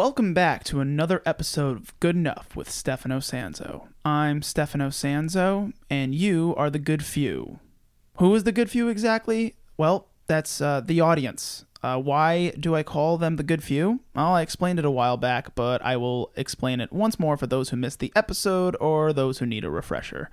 [0.00, 3.88] Welcome back to another episode of Good Enough with Stefano Sanzo.
[4.02, 7.58] I'm Stefano Sanzo, and you are the good few.
[8.14, 9.56] Who is the good few exactly?
[9.76, 11.66] Well, that's uh, the audience.
[11.82, 14.00] Uh, why do I call them the good few?
[14.14, 17.46] Well, I explained it a while back, but I will explain it once more for
[17.46, 20.30] those who missed the episode or those who need a refresher.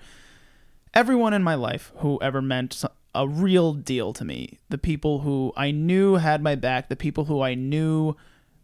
[0.94, 5.52] Everyone in my life who ever meant a real deal to me, the people who
[5.58, 8.16] I knew had my back, the people who I knew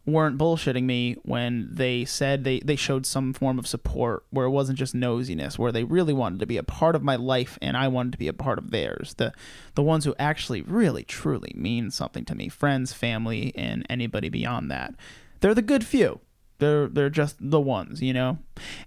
[0.05, 4.49] weren't bullshitting me when they said they, they showed some form of support where it
[4.51, 7.77] wasn't just nosiness, where they really wanted to be a part of my life and
[7.77, 9.13] I wanted to be a part of theirs.
[9.17, 9.33] The
[9.75, 14.69] the ones who actually really truly mean something to me, friends, family, and anybody beyond
[14.71, 14.93] that.
[15.39, 16.19] They're the good few.
[16.59, 18.39] They're they're just the ones, you know?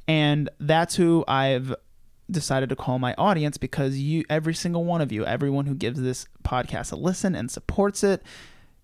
[0.07, 1.75] And that's who I've
[2.31, 6.01] decided to call my audience because you every single one of you, everyone who gives
[6.01, 8.23] this podcast a listen and supports it,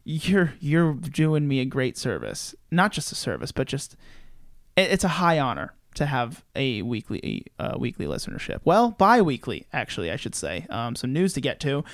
[0.04, 2.54] you're you're doing me a great service.
[2.70, 3.96] Not just a service, but just
[4.76, 8.60] it- it's a high honor to have a weekly uh, weekly listenership.
[8.64, 10.66] Well, bi-weekly actually, I should say.
[10.70, 11.84] Um, some news to get to.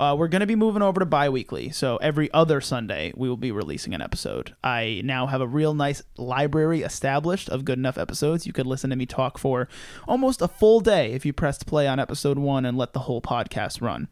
[0.00, 3.36] Uh, we're going to be moving over to bi-weekly so every other sunday we will
[3.36, 7.98] be releasing an episode i now have a real nice library established of good enough
[7.98, 9.66] episodes you could listen to me talk for
[10.06, 13.20] almost a full day if you pressed play on episode one and let the whole
[13.20, 14.06] podcast run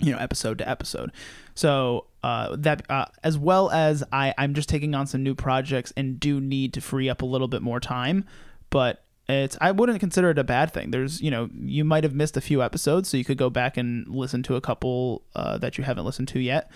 [0.00, 1.12] you know episode to episode
[1.54, 5.92] so uh, that uh, as well as I, i'm just taking on some new projects
[5.96, 8.24] and do need to free up a little bit more time
[8.70, 10.90] but it's i wouldn't consider it a bad thing.
[10.90, 13.76] There's you know you might have missed a few episodes so you could go back
[13.76, 16.70] and listen to a couple uh, that you haven't listened to yet.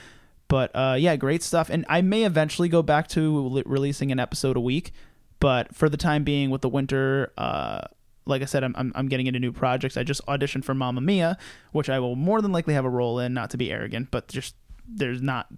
[0.48, 1.68] But uh, yeah great stuff.
[1.68, 4.92] And i may eventually go back to releasing an episode a week
[5.40, 7.82] but for the time being with the winter uh,
[8.28, 9.96] like I said, I'm, I'm, I'm getting into new projects.
[9.96, 11.38] I just auditioned for Mamma Mia,
[11.72, 14.28] which I will more than likely have a role in, not to be arrogant, but
[14.28, 14.54] just
[14.88, 15.48] there's not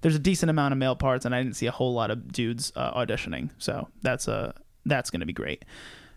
[0.00, 2.32] there's a decent amount of male parts, and I didn't see a whole lot of
[2.32, 4.52] dudes uh, auditioning, so that's uh
[4.86, 5.64] that's gonna be great.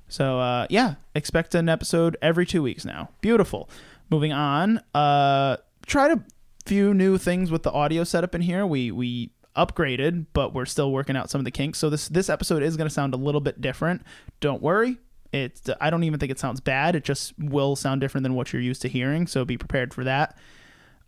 [0.07, 3.09] So uh, yeah, expect an episode every two weeks now.
[3.21, 3.69] Beautiful.
[4.09, 6.23] Moving on, uh, tried a
[6.65, 8.65] few new things with the audio setup in here.
[8.65, 11.79] We we upgraded, but we're still working out some of the kinks.
[11.79, 14.03] So this this episode is going to sound a little bit different.
[14.39, 14.97] Don't worry.
[15.31, 16.95] It's I don't even think it sounds bad.
[16.95, 19.25] It just will sound different than what you're used to hearing.
[19.25, 20.37] So be prepared for that.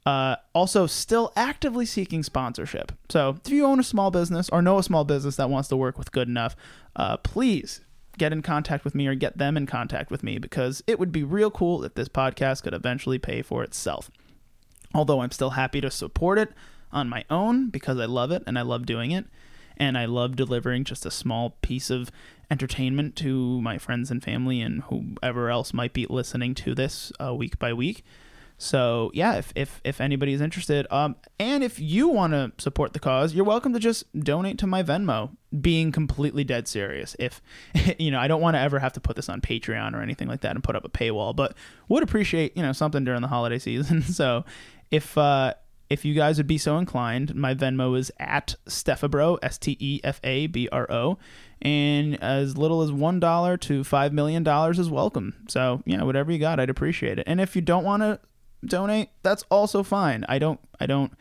[0.06, 2.92] Uh, also, still actively seeking sponsorship.
[3.10, 5.78] So if you own a small business or know a small business that wants to
[5.78, 6.56] work with Good Enough,
[6.96, 7.82] uh, please
[8.18, 11.12] get in contact with me or get them in contact with me because it would
[11.12, 14.12] be real cool if this podcast could eventually pay for itself.
[14.94, 16.54] Although I'm still happy to support it
[16.92, 19.26] on my own because I love it and I love doing it.
[19.78, 22.10] And I love delivering just a small piece of
[22.50, 27.34] entertainment to my friends and family and whoever else might be listening to this uh,
[27.34, 28.06] week by week.
[28.58, 33.00] So yeah, if if if anybody's interested, um, and if you want to support the
[33.00, 35.32] cause, you're welcome to just donate to my Venmo.
[35.60, 37.16] Being completely dead serious.
[37.20, 37.42] If
[38.00, 40.28] you know, I don't want to ever have to put this on Patreon or anything
[40.28, 41.56] like that and put up a paywall, but
[41.90, 44.02] would appreciate you know something during the holiday season.
[44.04, 44.46] so
[44.90, 45.54] if uh,
[45.90, 50.00] if you guys would be so inclined, my Venmo is at Stefabro, S T E
[50.04, 51.18] F A B R O,
[51.62, 55.36] and as little as one dollar to five million dollars is welcome.
[55.50, 57.26] So yeah, whatever you got, I'd appreciate it.
[57.28, 58.20] And if you don't want to
[58.66, 60.26] donate, that's also fine.
[60.28, 61.14] I don't, I don't,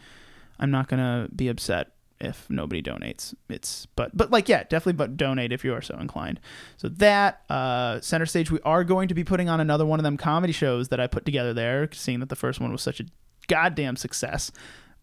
[0.59, 3.35] I'm not gonna be upset if nobody donates.
[3.49, 6.41] It's but but like yeah, definitely but donate if you are so inclined.
[6.77, 10.05] So that uh, center stage, we are going to be putting on another one of
[10.05, 13.01] them comedy shows that I put together there, seeing that the first one was such
[13.01, 13.05] a
[13.47, 14.51] goddamn success.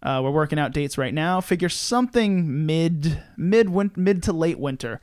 [0.03, 1.41] Uh, we're working out dates right now.
[1.41, 4.99] Figure something mid mid mid to late winter.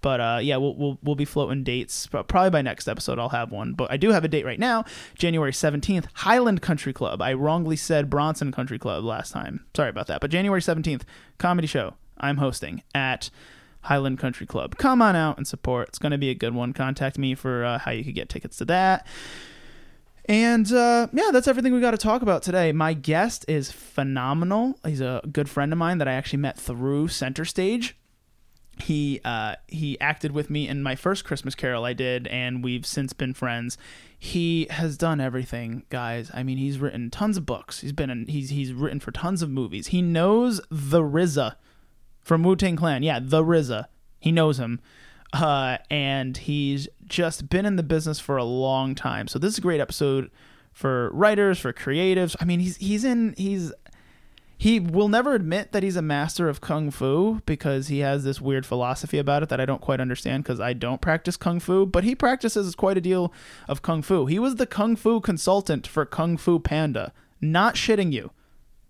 [0.00, 2.06] But uh, yeah, we'll, we'll we'll be floating dates.
[2.06, 3.72] But probably by next episode, I'll have one.
[3.72, 4.84] But I do have a date right now,
[5.16, 7.20] January seventeenth, Highland Country Club.
[7.20, 9.64] I wrongly said Bronson Country Club last time.
[9.74, 10.20] Sorry about that.
[10.20, 11.04] But January seventeenth,
[11.38, 13.30] comedy show I'm hosting at
[13.82, 14.76] Highland Country Club.
[14.76, 15.88] Come on out and support.
[15.88, 16.72] It's going to be a good one.
[16.72, 19.06] Contact me for uh, how you could get tickets to that.
[20.26, 22.70] And uh, yeah, that's everything we got to talk about today.
[22.72, 24.78] My guest is phenomenal.
[24.84, 27.96] He's a good friend of mine that I actually met through Center Stage.
[28.82, 32.86] He uh, he acted with me in my first Christmas Carol I did, and we've
[32.86, 33.78] since been friends.
[34.18, 36.30] He has done everything, guys.
[36.34, 37.80] I mean, he's written tons of books.
[37.80, 39.88] He's been in, he's he's written for tons of movies.
[39.88, 41.56] He knows the RZA
[42.20, 43.02] from Wu Tang Clan.
[43.02, 43.86] Yeah, the RZA.
[44.20, 44.80] He knows him.
[45.32, 49.28] Uh, and he's just been in the business for a long time.
[49.28, 50.30] So this is a great episode
[50.72, 52.34] for writers, for creatives.
[52.40, 53.72] I mean, he's he's in he's
[54.58, 58.40] he will never admit that he's a master of kung fu because he has this
[58.40, 61.86] weird philosophy about it that I don't quite understand because I don't practice kung fu,
[61.86, 63.32] but he practices quite a deal
[63.68, 64.26] of kung fu.
[64.26, 67.12] He was the kung fu consultant for Kung Fu Panda.
[67.40, 68.32] Not shitting you.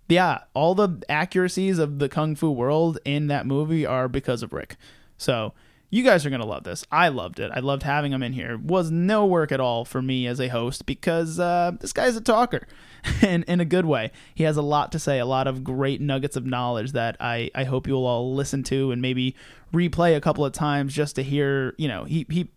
[0.09, 4.55] Yeah, all the accuracies of the kung fu world in that movie are because of
[4.55, 4.77] Ric.
[5.19, 5.53] So
[5.91, 6.85] you guys are gonna love this.
[6.93, 7.51] I loved it.
[7.55, 8.59] I loved having him in here.
[8.59, 12.21] Was no work at all for me as a host because uh, this guy's a
[12.21, 12.67] talker,
[13.23, 14.11] and in a good way.
[14.35, 17.51] He has a lot to say, a lot of great nuggets of knowledge that I
[17.55, 19.35] I hope you'll all listen to and maybe
[19.73, 21.75] replay a couple of times just to hear.
[21.79, 22.51] You know, he he,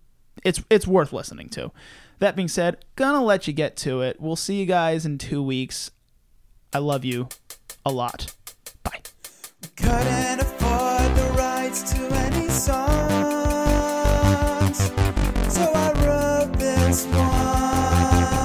[0.44, 1.72] it's it's worth listening to.
[2.20, 4.20] That being said, gonna let you get to it.
[4.20, 5.90] We'll see you guys in two weeks.
[6.74, 7.30] I love you
[7.86, 8.36] a lot.
[8.84, 9.02] Bye.
[17.06, 18.42] Wrote one.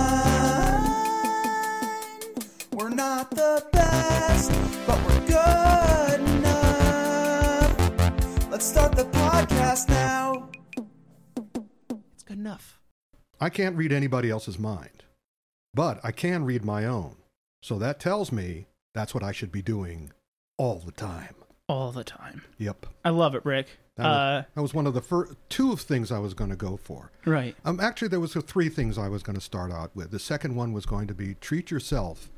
[2.72, 4.50] We're not the best,
[4.86, 8.00] but we're good enough.
[8.50, 10.48] Let's start the podcast now.
[12.14, 12.80] It's good enough.
[13.40, 15.04] I can't read anybody else's mind,
[15.74, 17.16] but I can read my own.
[17.62, 20.12] So that tells me that's what I should be doing
[20.56, 21.34] all the time.
[21.68, 22.42] All the time.
[22.58, 22.86] Yep.
[23.04, 23.66] I love it, Ric.
[23.96, 26.50] That, Uh, was, that was one of the first two of things I was going
[26.50, 27.10] to go for.
[27.24, 27.56] right.
[27.64, 30.10] Um, actually, there was three things I was going to start out with.
[30.10, 32.30] The second one was going to be treat yourself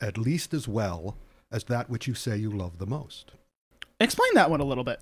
[0.00, 1.16] at least as well
[1.50, 3.32] as that which you say you love the most.
[3.98, 5.00] Explain that one a little bit.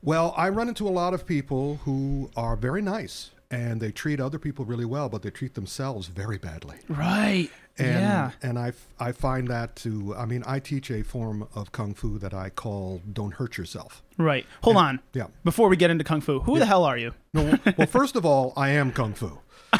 [0.00, 4.18] Well, I run into a lot of people who are very nice and they treat
[4.18, 6.78] other people really well, but they treat themselves very badly.
[6.88, 7.50] Right.
[7.76, 8.30] And, yeah.
[8.42, 12.18] and I, I find that to, I mean, I teach a form of Kung Fu
[12.18, 14.02] that I call don't hurt yourself.
[14.16, 14.46] Right.
[14.62, 15.00] Hold on.
[15.12, 15.26] Yeah.
[15.44, 17.12] Before we get into Kung Fu, who the hell are you?
[17.34, 19.38] No, well, first of all, I am Kung Fu.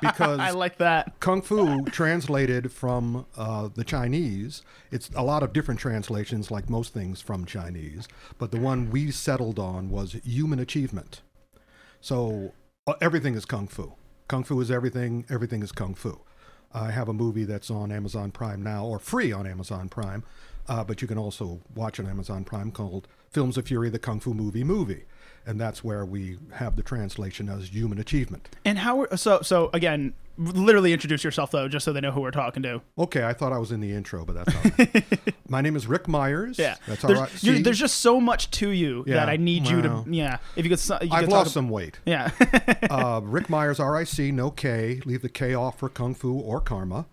[0.00, 1.18] because I like that.
[1.20, 6.94] Kung Fu translated from uh, the Chinese, it's a lot of different translations, like most
[6.94, 8.08] things from Chinese,
[8.38, 11.20] but the one we settled on was human achievement.
[12.00, 12.52] So
[13.00, 13.94] everything is Kung Fu.
[14.28, 16.20] Kung Fu is everything, everything is Kung Fu.
[16.72, 20.22] I have a movie that's on Amazon Prime now, or free on Amazon Prime,
[20.68, 24.20] uh, but you can also watch on Amazon Prime called Films of Fury, the Kung
[24.20, 25.04] Fu Movie Movie.
[25.46, 28.48] And that's where we have the translation as human achievement.
[28.64, 29.02] And how?
[29.02, 32.62] Are, so so again, literally introduce yourself though, just so they know who we're talking
[32.62, 32.80] to.
[32.98, 35.34] Okay, I thought I was in the intro, but that's all right.
[35.48, 36.58] My name is Ric Meyers.
[36.58, 36.76] Yeah.
[36.86, 37.30] That's all there's, right.
[37.30, 40.04] See, there's just so much to you Yeah, that I need you to.
[40.08, 40.38] Yeah.
[40.56, 41.02] If you could.
[41.02, 41.98] You I've could lost some weight.
[42.04, 42.30] Yeah.
[42.90, 45.00] uh, Ric Meyers, R-I-C, no K.
[45.04, 47.06] Leave the K off for Kung Fu or Karma.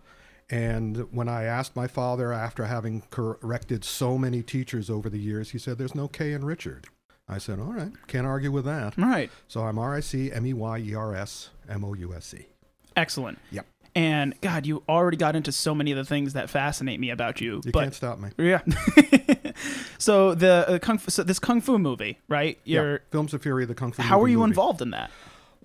[0.49, 5.51] And when I asked my father, after having corrected so many teachers over the years,
[5.51, 6.87] he said, "There's no K in Richard."
[7.27, 9.31] I said, "All right, can't argue with that." right.
[9.47, 12.45] So I'm R-I-C, M-E-Y-E-R-S, M-O-U-S-E.
[12.95, 13.39] Excellent.
[13.51, 13.65] Yep.
[13.95, 17.39] And God, you already got into so many of the things that fascinate me about
[17.39, 17.61] you.
[17.63, 18.29] You but can't stop me.
[18.37, 18.61] yeah.
[19.97, 22.59] so the uh, kung fu, so this kung fu movie, right?
[22.65, 22.93] You're.
[22.93, 22.97] yeah.
[23.11, 24.01] Films of Fury, the Kung Fu.
[24.01, 24.49] How are movie you movie.
[24.49, 25.11] involved in that?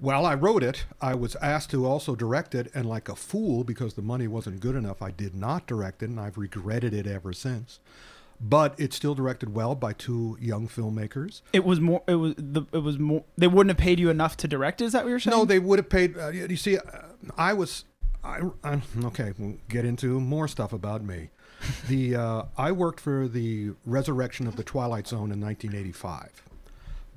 [0.00, 0.86] Well, I wrote it.
[1.00, 4.60] I was asked to also direct it, and like a fool, because the money wasn't
[4.60, 7.80] good enough, I did not direct it, and I've regretted it ever since.
[8.40, 11.42] But it's still directed well by two young filmmakers.
[11.52, 12.02] It was more.
[12.06, 12.62] It was the.
[12.72, 13.24] It was more.
[13.36, 14.80] They wouldn't have paid you enough to direct.
[14.80, 15.36] Is that what you're saying?
[15.36, 16.16] No, they would have paid.
[16.16, 16.82] Uh, you see, uh,
[17.36, 17.84] I was.
[18.24, 19.32] I, I okay.
[19.38, 21.30] We'll get into more stuff about me.
[21.88, 26.42] The uh, I worked for the resurrection of the Twilight Zone in 1985.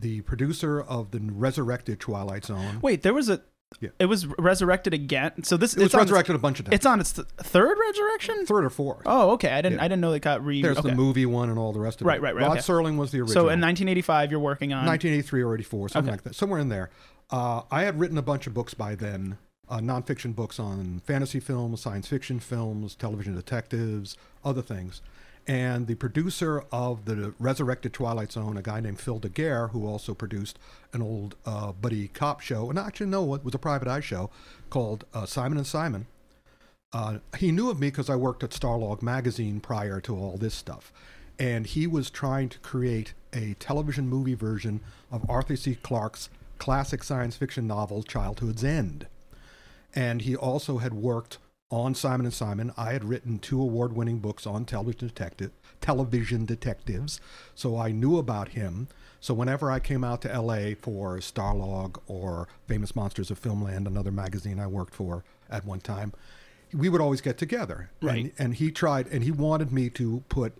[0.01, 2.79] The producer of the resurrected Twilight Zone.
[2.81, 3.41] Wait, there was a.
[3.79, 3.89] Yeah.
[3.99, 5.43] It was resurrected again.
[5.43, 6.75] So this it was it's its- resurrected a bunch of times.
[6.75, 8.45] It's on its th- third resurrection.
[8.45, 9.01] third or fourth.
[9.05, 9.49] Oh, okay.
[9.51, 9.77] I didn't.
[9.79, 9.83] Yeah.
[9.85, 10.61] I didn't know they got re.
[10.61, 10.89] There's okay.
[10.89, 12.21] the movie one and all the rest of Right, it.
[12.21, 12.59] right, right, Rod okay.
[12.61, 13.33] Serling was the original.
[13.33, 14.85] So in 1985, you're working on.
[14.85, 16.13] 1983 or 84, something Okay.
[16.13, 16.89] like that, somewhere in there.
[17.31, 19.37] Uh, I had written a bunch of books by then,
[19.69, 25.01] uh, nonfiction books on fantasy films, science fiction films, television detectives, other things.
[25.45, 30.13] And the producer of the resurrected Twilight Zone, a guy named Phil DeGuere, who also
[30.13, 30.57] produced
[30.93, 34.29] an old uh, buddy cop show, and actually no, it was a private eye show
[34.69, 36.07] called uh, Simon and Simon.
[36.93, 40.53] Uh, he knew of me because I worked at Starlog magazine prior to all this
[40.53, 40.93] stuff.
[41.39, 44.79] And he was trying to create a television movie version
[45.11, 45.75] of Arthur C.
[45.75, 49.07] Clarke's classic science fiction novel, Childhood's End.
[49.95, 51.39] And he also had worked
[51.73, 52.71] on Simon and Simon.
[52.77, 55.49] I had written two award-winning books on television detective,
[55.81, 57.19] television detectives,
[57.55, 58.87] so I knew about him.
[59.19, 64.11] So whenever I came out to LA for Starlog or Famous Monsters of Filmland, another
[64.11, 66.13] magazine I worked for at one time,
[66.73, 67.89] we would always get together.
[68.01, 68.25] Right.
[68.25, 70.53] And, and he tried, and he wanted me to put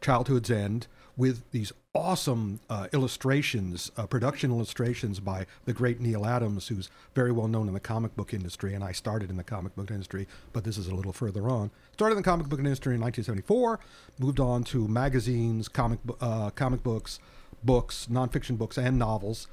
[0.00, 0.86] Childhood's End
[1.16, 7.32] with these awesome uh, illustrations, uh, production illustrations by the great Neal Adams, who's very
[7.32, 8.74] well known in the comic book industry.
[8.74, 11.70] And I started in the comic book industry, but this is a little further on.
[11.92, 13.80] Started in the comic book industry in 1974,
[14.18, 17.18] moved on to magazines, comic, uh, comic books,
[17.64, 19.48] books, nonfiction books, and novels.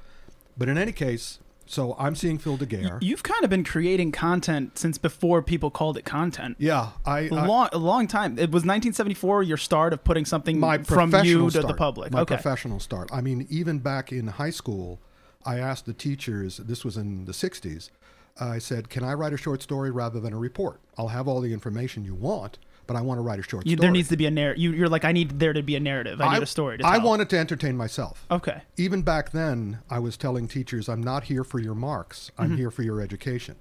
[0.56, 2.98] But in any case, So I'm seeing Phil DeGuere.
[3.02, 6.56] You've kind of been creating content since before people called it content.
[6.58, 8.32] yeah, I, A I long, a long time.
[8.32, 12.10] It was 1974 your start of putting something my from you to start, the public.
[12.10, 12.36] My okay.
[12.36, 13.10] professional start.
[13.12, 14.98] I mean, even back in high school,
[15.44, 16.56] I asked the teachers.
[16.56, 17.90] This was in the '60s.
[18.40, 20.80] I said, "Can I write a short story rather than a report?
[20.96, 22.58] I'll have all the information you want,
[22.88, 24.60] but I want to write a short You, story." there needs to be a narrative.
[24.60, 26.20] You, you're like, I need there to be a narrative.
[26.20, 26.92] I, need a story to tell.
[26.92, 28.26] I wanted to entertain myself.
[28.30, 28.62] Okay.
[28.76, 32.32] Even back then, I was telling teachers, I'm not here for your marks.
[32.36, 32.56] I'm Mm-hmm.
[32.56, 33.54] here for your education.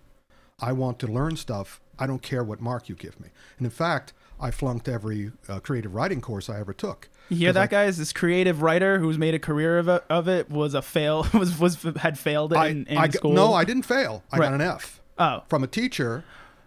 [0.59, 1.79] I want to learn stuff.
[1.99, 3.29] I don't care what mark you give me.
[3.59, 7.09] And in fact, I flunked every uh, creative writing course I ever took.
[7.29, 7.97] You hear 'Cause that, I- guys?
[7.97, 11.27] This creative writer who's made a career of it, of it was a fail.
[11.33, 13.33] Was was had failed I, in, in I school.
[13.33, 14.23] no, I didn't fail.
[14.31, 14.45] I Right.
[14.47, 15.43] got an F Oh.
[15.49, 16.23] from a teacher.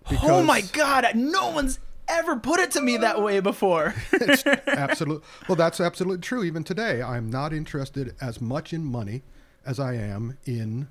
[0.09, 1.07] Because, Oh my god!
[1.14, 1.79] No one's
[2.11, 3.95] ever put it to me that way before.
[4.12, 5.23] It's absolute.
[5.49, 6.45] Well, that's absolutely true.
[6.45, 9.23] Even today, I'm not interested as much in money
[9.64, 10.88] as I am in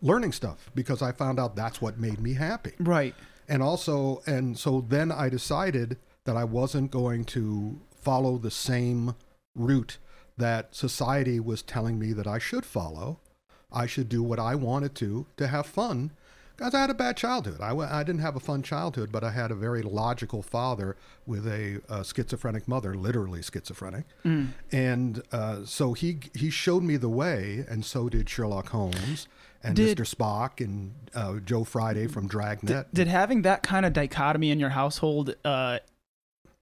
[0.00, 2.72] learning stuff because I found out that's what made me happy.
[2.78, 3.14] right.
[3.46, 9.14] And also, and so then I decided that I wasn't going to follow the same
[9.54, 9.98] route
[10.38, 13.20] that society was telling me that I should follow.
[13.70, 16.12] I should do what I wanted to to have fun.
[16.56, 17.60] Because I had a bad childhood.
[17.60, 20.96] I, I didn't have a fun childhood, but I had a very logical father
[21.26, 24.04] with a, uh schizophrenic mother, literally schizophrenic.
[24.72, 29.26] And uh, so he he showed me the way, and so did Sherlock Holmes
[29.62, 30.04] and Did- Mr.
[30.14, 32.92] Spock and uh, Joe Friday from Dragnet.
[32.92, 35.78] Did having that kind of dichotomy in your household uh,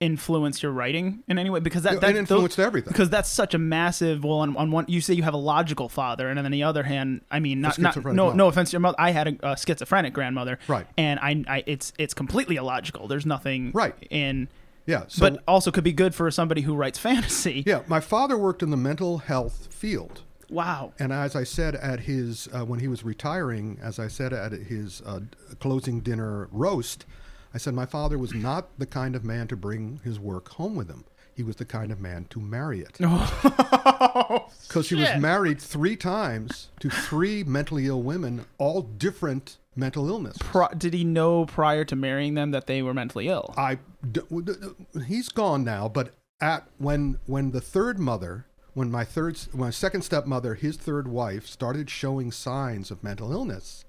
[0.02, 1.60] influence your writing in any way?
[1.60, 2.92] Because that, it that influenced those, everything.
[2.92, 4.24] Because that's such a massive.
[4.24, 6.82] Well, on, on one, you say you have a logical father, and on the other
[6.82, 8.36] hand, I mean, not, not no mother.
[8.36, 8.96] no offense to your mother.
[8.98, 10.86] I had a, a schizophrenic grandmother, Right.
[10.98, 13.08] And I, I, it's it's completely illogical.
[13.08, 13.94] There's nothing Right.
[14.10, 14.48] in,
[14.86, 15.04] yeah.
[15.08, 17.62] So but also could be good for somebody who writes fantasy.
[17.66, 20.22] yeah, my father worked in the mental health field.
[20.50, 20.92] Wow.
[20.98, 24.52] And as I said at his, uh, when he was retiring, as I said at
[24.52, 25.20] his uh,
[25.60, 27.06] closing dinner roast,
[27.54, 30.74] I said my father was not the kind of man to bring his work home
[30.74, 31.04] with him.
[31.34, 32.98] He was the kind of man to marry it.
[34.04, 40.08] Oh, because he was married three times to three mentally ill women, all different mental
[40.08, 40.38] illnesses.
[40.40, 43.54] Pro- did he know prior to marrying them that they were mentally ill?
[43.56, 43.78] I
[44.10, 44.20] d-
[45.06, 50.02] he's gone now, but at when when the third mother, when my third my second
[50.02, 53.84] stepmother, his third wife started showing signs of mental illness,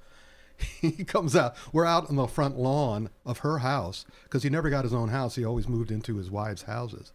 [0.82, 1.55] he comes out.
[1.72, 5.10] We're out on the front lawn of her house because he never got his own
[5.10, 5.36] house.
[5.36, 7.12] He always moved into his wives' houses,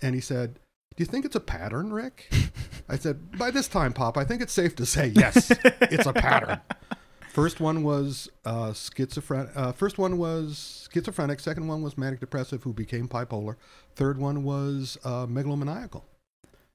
[0.00, 0.58] and he said.
[0.96, 2.32] Do you think it's a pattern, Ric?
[2.88, 5.50] I said, by this time, Pop, I think it's safe to say yes,
[5.80, 6.60] it's a pattern.
[7.34, 9.50] First one was uh, schizophrenic.
[9.56, 11.40] Uh, first one was schizophrenic.
[11.40, 13.56] Second one was manic depressive, who became bipolar.
[13.96, 16.04] Third one was uh, megalomaniacal.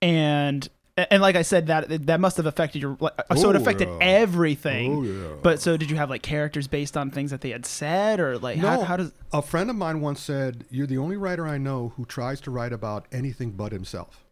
[0.01, 0.68] and
[1.10, 2.98] and like I said, that that must have affected your.
[3.00, 3.98] like, So it Oh, affected yeah.
[4.01, 4.96] everything.
[4.98, 5.36] Oh, yeah.
[5.41, 8.38] But so did you have like characters based on things that they had said, or
[8.38, 9.12] like how, No, how does?
[9.34, 12.51] a friend of mine once said, "You're the only writer I know who tries to
[12.51, 14.24] write about anything but himself."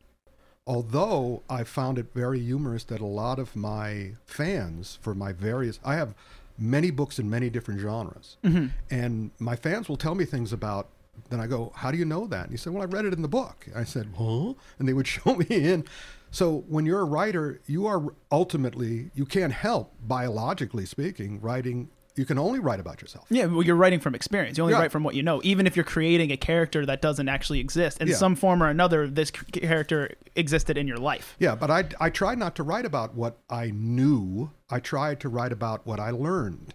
[0.66, 5.80] Although I found it very humorous that a lot of my fans, for my various,
[5.86, 6.14] I have
[6.60, 8.68] many books in many different genres, mm-hmm.
[8.90, 10.88] and my fans will tell me things about.
[11.30, 13.14] Then I go, "How do you know that?" And he said, "Well, I read it
[13.14, 15.86] in the book." I said, "Huh?" And they would show me in.
[16.32, 21.90] So when you're a writer, you are ultimately you can't help biologically speaking writing.
[22.16, 23.28] You can only write about yourself.
[23.30, 24.58] Yeah, well, you're writing from experience.
[24.58, 24.80] You only Yeah.
[24.80, 25.40] write from what you know.
[25.44, 28.16] Even if you're creating a character that doesn't actually exist in Yeah.
[28.16, 31.36] some form or another, this character existed in your life.
[31.38, 34.50] Yeah, but I, I tried not to write about what I knew.
[34.68, 36.74] I tried to write about what I learned.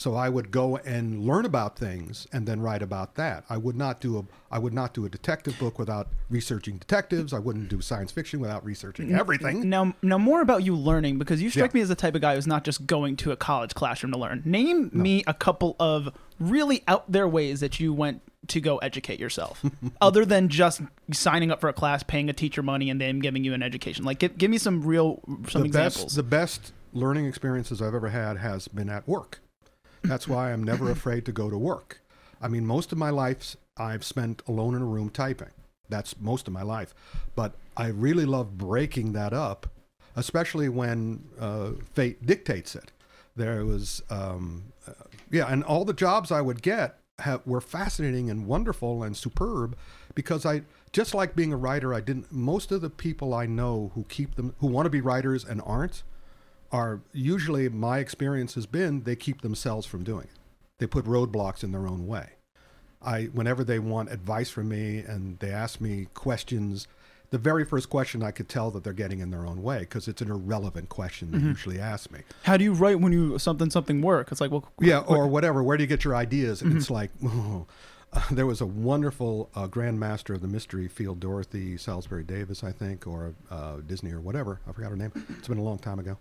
[0.00, 3.44] So I would go and learn about things and then write about that.
[3.50, 7.34] I would not do a I would not do a detective book without researching detectives.
[7.34, 9.68] I wouldn't do science fiction without researching everything.
[9.68, 11.74] Now, now more about you learning because you strike Yeah.
[11.74, 14.18] me as the type of guy who's not just going to a college classroom to
[14.18, 14.40] learn.
[14.46, 19.20] Name me a couple of really out there ways that you went to go educate
[19.20, 19.62] yourself,
[20.00, 20.80] other than just
[21.12, 24.06] signing up for a class, paying a teacher money, and then giving you an education.
[24.06, 26.04] Like, give, give me some real some the examples.
[26.04, 29.40] best the best learning experiences I've ever had has been at work.
[30.02, 32.00] That's why I'm never afraid to go to work.
[32.40, 35.50] I mean, most of my life I've spent alone in a room typing.
[35.88, 36.94] That's most of my life.
[37.34, 39.68] But I really love breaking that up,
[40.16, 42.92] especially when uh, fate dictates it.
[43.36, 44.92] There was, um, uh,
[45.30, 49.76] yeah, and all the jobs I would get have, were fascinating and wonderful and superb
[50.14, 51.94] because I just like being a writer.
[51.94, 52.32] I didn't.
[52.32, 55.62] Most of the people I know who keep them who want to be writers and
[55.64, 56.02] aren't
[56.72, 60.38] are usually my experience has been they keep themselves from doing it.
[60.78, 62.30] They put roadblocks in their own way.
[63.02, 66.86] I whenever they want advice from me and they ask me questions,
[67.30, 70.08] the very first question I could tell that they're getting in their own way because
[70.08, 72.20] it's an irrelevant question they usually ask me.
[72.42, 74.30] How do you write when you something something work?
[74.32, 75.62] It's like, well, Yeah, or whatever.
[75.62, 76.62] Where do you get your ideas?
[76.62, 77.66] And it's like, oh.
[78.12, 82.72] Uh, there was a wonderful uh, grandmaster of the mystery field, Dorothy Salisbury Davis, I
[82.72, 84.60] think, or uh, Disney or whatever.
[84.68, 85.12] I forgot her name.
[85.38, 86.16] It's been a long time ago.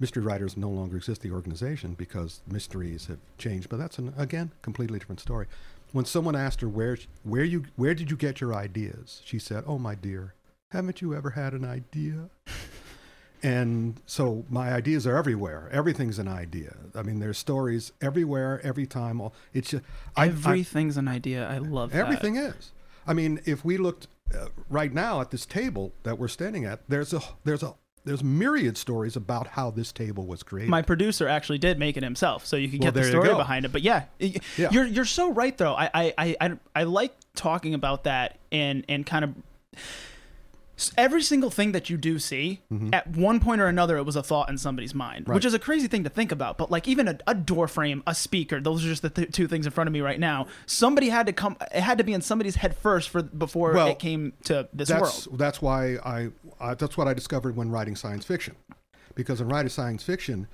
[0.00, 3.68] Mystery writers no longer exist, the organization, because mysteries have changed.
[3.68, 5.46] But that's an again completely different story.
[5.92, 9.64] When someone asked her where where you where did you get your ideas, she said,
[9.66, 10.34] "Oh my dear,
[10.72, 12.30] haven't you ever had an idea?"
[13.42, 15.68] And so my ideas are everywhere.
[15.72, 16.76] Everything's an idea.
[16.94, 19.18] I mean, there's stories everywhere, every time.
[19.20, 19.82] All it's just
[20.16, 21.48] I- I- everything's an idea.
[21.48, 22.72] I love everything is.
[23.06, 26.80] I mean, if we looked uh, right now at this table that we're standing at,
[26.88, 30.70] there's a there's a there's myriad stories about how this table was created.
[30.70, 33.64] My producer actually did make it himself, so you can Well, get the story behind
[33.64, 33.72] it.
[33.72, 34.38] But yeah, Yeah.
[34.70, 35.74] you're you're so right though.
[35.74, 39.34] I I, I I like talking about that and and kind of
[40.96, 42.60] every single thing that you do see
[42.92, 45.30] at one point or another it was a thought in somebody's mind Mm-hmm.
[45.30, 45.34] Right.
[45.36, 48.02] which is a crazy thing to think about but like even a, a door frame
[48.06, 50.46] a speaker those are just the th- two things in front of me right now
[50.66, 53.88] somebody had to come it had to be in somebody's head first for before Well,
[53.88, 56.28] it came to this that's world that's why I
[56.60, 58.54] uh, that's what I discovered when writing science fiction,
[59.14, 60.46] because in writing science fiction,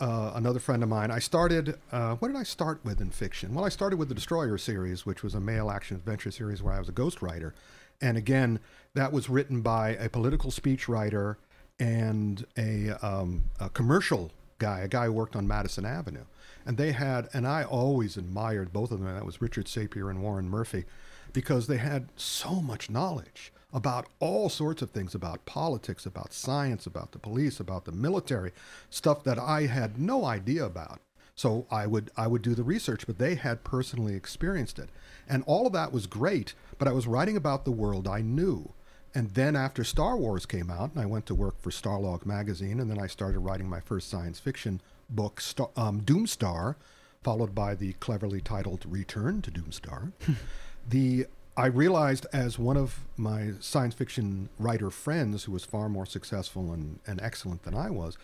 [0.00, 1.78] uh, another friend of mine, I started.
[1.92, 3.54] Uh, what did I start with in fiction?
[3.54, 6.72] Well, I started with the Destroyer series, which was a male action adventure series where
[6.74, 7.52] I was a ghostwriter,
[8.00, 8.60] and again,
[8.94, 11.36] that was written by a political speechwriter
[11.78, 16.24] and a, um, a commercial guy, a guy who worked on Madison Avenue,
[16.66, 19.14] and they had, and I always admired both of them.
[19.14, 20.84] That was Richard Sapir and Warren Murphy
[21.32, 26.86] because they had so much knowledge about all sorts of things about politics, about science,
[26.86, 28.52] about the police, about the military,
[28.90, 31.00] stuff that I had no idea about.
[31.34, 34.90] So I would I would do the research, but they had personally experienced it.
[35.30, 38.72] And all of that was great, but I was writing about the world I knew.
[39.14, 42.80] And then after Star Wars came out, and I went to work for Starlog magazine,
[42.80, 46.74] and then I started writing my first science fiction book, Star, um, Doomstar,
[47.22, 50.12] followed by the cleverly titled Return to Doomstar.
[50.88, 51.26] the
[51.56, 56.72] I realized as one of my science fiction writer friends, who was far more successful
[56.72, 58.16] and, and excellent than I was,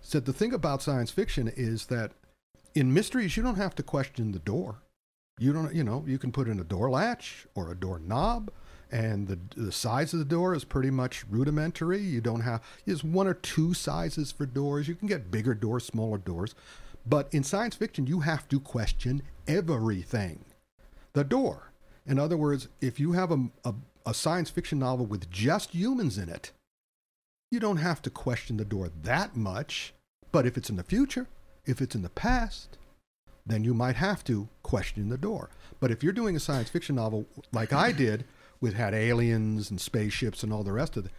[0.00, 2.12] said the thing about science fiction is that
[2.74, 4.76] in mysteries you don't have to question the door.
[5.40, 8.50] You don't, you know, you can put in a door latch or a door knob,
[8.92, 12.02] and the the size of the door is pretty much rudimentary.
[12.02, 14.86] You don't have there's one or two sizes for doors.
[14.86, 16.54] You can get bigger doors, smaller doors,
[17.06, 20.44] but in science fiction you have to question everything.
[21.14, 21.72] The door.
[22.06, 23.74] In other words, if you have a, a,
[24.04, 26.52] a science fiction novel with just humans in it,
[27.50, 29.94] you don't have to question the door that much.
[30.32, 31.28] But if it's in the future,
[31.64, 32.76] if it's in the past,
[33.46, 35.50] then you might have to question the door.
[35.80, 38.24] But if you're doing a science fiction novel like I did,
[38.60, 41.12] with had aliens and spaceships and all the rest of it,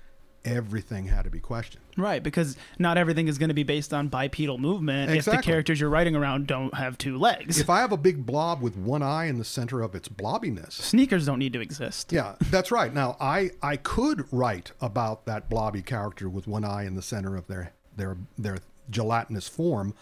[0.45, 1.83] everything had to be questioned.
[1.97, 5.79] Right, because not everything is going to be based on bipedal movement if the characters
[5.79, 7.59] you're writing around don't have two legs.
[7.59, 10.73] If I have a big blob with one eye in the center of its blobbiness,
[10.73, 12.11] Sneakers don't need to exist.
[12.11, 12.93] Yeah, that's right.
[12.93, 17.35] Now, I I could write about that blobby character with one eye in the center
[17.35, 19.93] of their their their gelatinous form,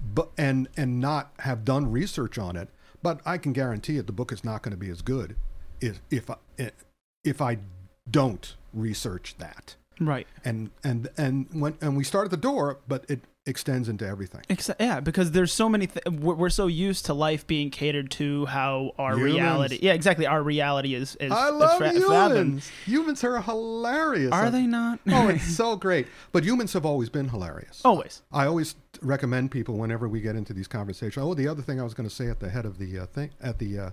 [0.00, 2.68] but and and not have done research on it.
[3.02, 5.36] But I can guarantee it, the book is not going to be as good
[5.80, 6.70] if if I, eh,
[7.24, 7.58] if I
[8.10, 9.76] don't research that.
[9.98, 10.26] Right.
[10.44, 14.42] And and and when and we start at the door, but it extends into everything.
[14.48, 15.86] Except, yeah, because there's so many.
[15.86, 19.34] Th- we're, we're so used to life being catered to how our Humans.
[19.34, 19.78] reality.
[19.82, 20.26] Yeah, exactly.
[20.26, 21.16] Our reality is.
[21.16, 22.04] is I is love humans.
[22.06, 22.62] fathomed.
[22.86, 24.32] Humans are hilarious.
[24.32, 25.00] Are they not?
[25.08, 26.06] Oh, it's so great.
[26.32, 27.80] But humans have always been hilarious.
[27.84, 28.22] Always.
[28.32, 31.24] I always recommend people whenever we get into these conversations.
[31.24, 33.06] Oh, the other thing I was going to say at the head of the uh,
[33.06, 33.90] thing at the, uh,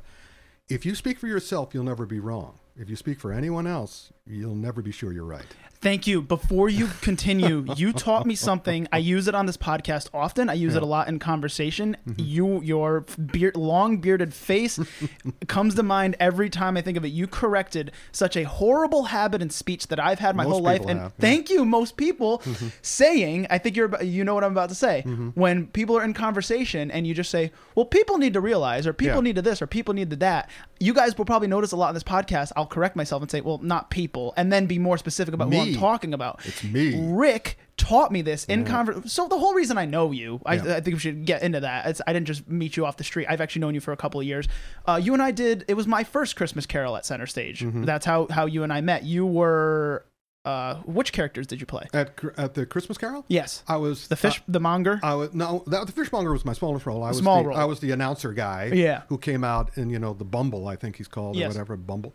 [0.69, 2.59] if you speak for yourself, you'll never be wrong.
[2.79, 5.45] If you speak for anyone else, you'll never be sure you're right.
[5.79, 6.21] Thank you.
[6.21, 8.87] Before you continue, you taught me something.
[8.91, 10.49] I use it on this podcast often.
[10.49, 11.95] I use it a lot in conversation.
[12.07, 12.21] Mm-hmm.
[12.21, 14.79] You, your beard, long bearded face
[15.47, 17.09] comes to mind every time I think of it.
[17.09, 20.81] You corrected such a horrible habit in speech that I've had my Most whole life.
[20.81, 21.21] And have, yeah.
[21.21, 22.41] thank you, most people,
[22.81, 23.47] saying.
[23.49, 24.01] I think you're.
[24.03, 25.03] You know what I'm about to say.
[25.05, 25.29] Mm-hmm.
[25.29, 28.93] When people are in conversation and you just say, "Well, people need to realize," or
[28.93, 29.21] "People Yeah.
[29.21, 31.89] need to this," or "People need to that." You guys will probably notice a lot
[31.89, 32.51] in this podcast.
[32.55, 35.59] I'll correct myself and say, "Well, not people," and then be more specific about who
[35.59, 36.41] I'm talking about.
[36.45, 36.95] It's me.
[37.13, 40.75] Ric taught me this in conver So the whole reason I know you, I, Yeah.
[40.77, 41.85] I think we should get into that.
[41.85, 43.27] It's, I didn't just meet you off the street.
[43.29, 44.47] I've actually known you for a couple of years.
[44.87, 45.63] Uh, you and I did.
[45.67, 47.61] It was my first Christmas Carol at Center Stage.
[47.61, 47.83] Mm-hmm.
[47.83, 49.03] That's how how you and I met.
[49.03, 50.05] You were.
[50.45, 51.85] Uh, which characters did you play?
[51.93, 54.97] At at the Christmas Carol, Yes, I was the fish, the monger.
[55.03, 57.03] I was no, that the fishmonger was my smallest role.
[57.03, 57.57] I was Small the, role.
[57.57, 58.71] I was the announcer guy.
[58.73, 59.01] Yeah.
[59.09, 61.47] Who came out in you know the Bumble, I think he's called Yes.
[61.47, 62.13] or whatever Bumble,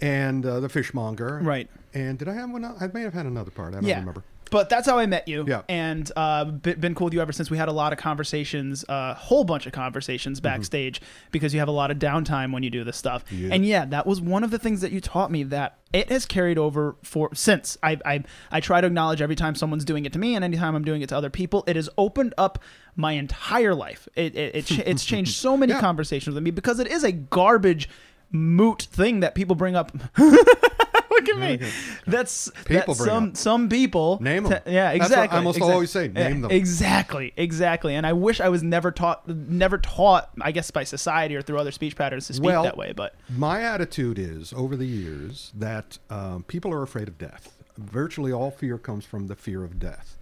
[0.00, 1.40] and uh, the fishmonger.
[1.42, 1.68] Right.
[1.92, 2.64] And did I have one?
[2.64, 3.74] I may have had another part.
[3.74, 4.00] I don't Yeah.
[4.00, 4.24] remember.
[4.50, 5.44] But that's how I met you.
[5.48, 5.62] Yeah.
[5.68, 7.50] And uh, been cool with you ever since.
[7.50, 11.00] We had a lot of conversations, a uh, whole bunch of conversations backstage
[11.32, 13.24] because you have a lot of downtime when you do this stuff.
[13.32, 13.48] Yeah.
[13.52, 16.24] And yeah, that was one of the things that you taught me that it has
[16.24, 17.78] carried over for since.
[17.82, 20.76] I I I try to acknowledge every time someone's doing it to me and anytime
[20.76, 22.60] I'm doing it to other people, it has opened up
[22.94, 24.08] my entire life.
[24.14, 25.80] It, it, it it's changed so many Yeah.
[25.80, 27.88] conversations with me because it is a garbage
[28.34, 29.92] moot thing that people bring up.
[30.18, 31.66] Look at me.
[32.06, 33.36] That's People bring some up.
[33.36, 34.52] some people Name 'em.
[34.64, 35.34] t- yeah, That's what exactly.
[35.34, 35.72] I almost exactly.
[35.72, 36.50] always say, name them.
[36.50, 37.94] Exactly, exactly.
[37.94, 40.30] And I wish I was never taught, never taught.
[40.40, 42.92] I guess by society or through other speech patterns to speak Well- that way.
[42.92, 47.56] But My attitude is over the years that um, people are afraid of death.
[47.78, 50.18] Virtually all fear comes from the fear of death.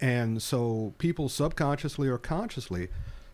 [0.00, 2.88] And so people subconsciously or consciously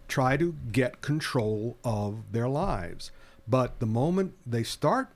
[0.08, 3.10] try to get control of their lives.
[3.52, 5.08] But the moment they start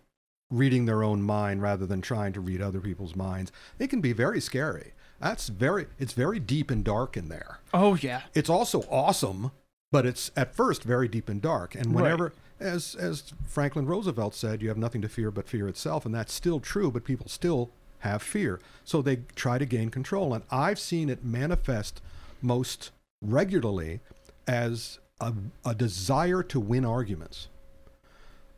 [0.50, 4.12] reading their own mind rather than trying to read other people's minds, it can be
[4.12, 4.92] very scary.
[5.20, 9.50] That's very it's very deep and dark in there oh yeah, it's also awesome,
[9.90, 11.74] but it's at first very deep and dark.
[11.74, 12.02] And Right.
[12.02, 16.14] whenever, as as Franklin Roosevelt said, you have nothing to fear but fear itself, and
[16.14, 16.90] that's still true.
[16.90, 17.70] But people still
[18.00, 20.34] have fear, so they try to gain control.
[20.34, 22.02] And I've seen it manifest
[22.42, 22.90] most
[23.22, 24.00] regularly
[24.46, 25.32] as a,
[25.64, 27.48] a desire to win arguments.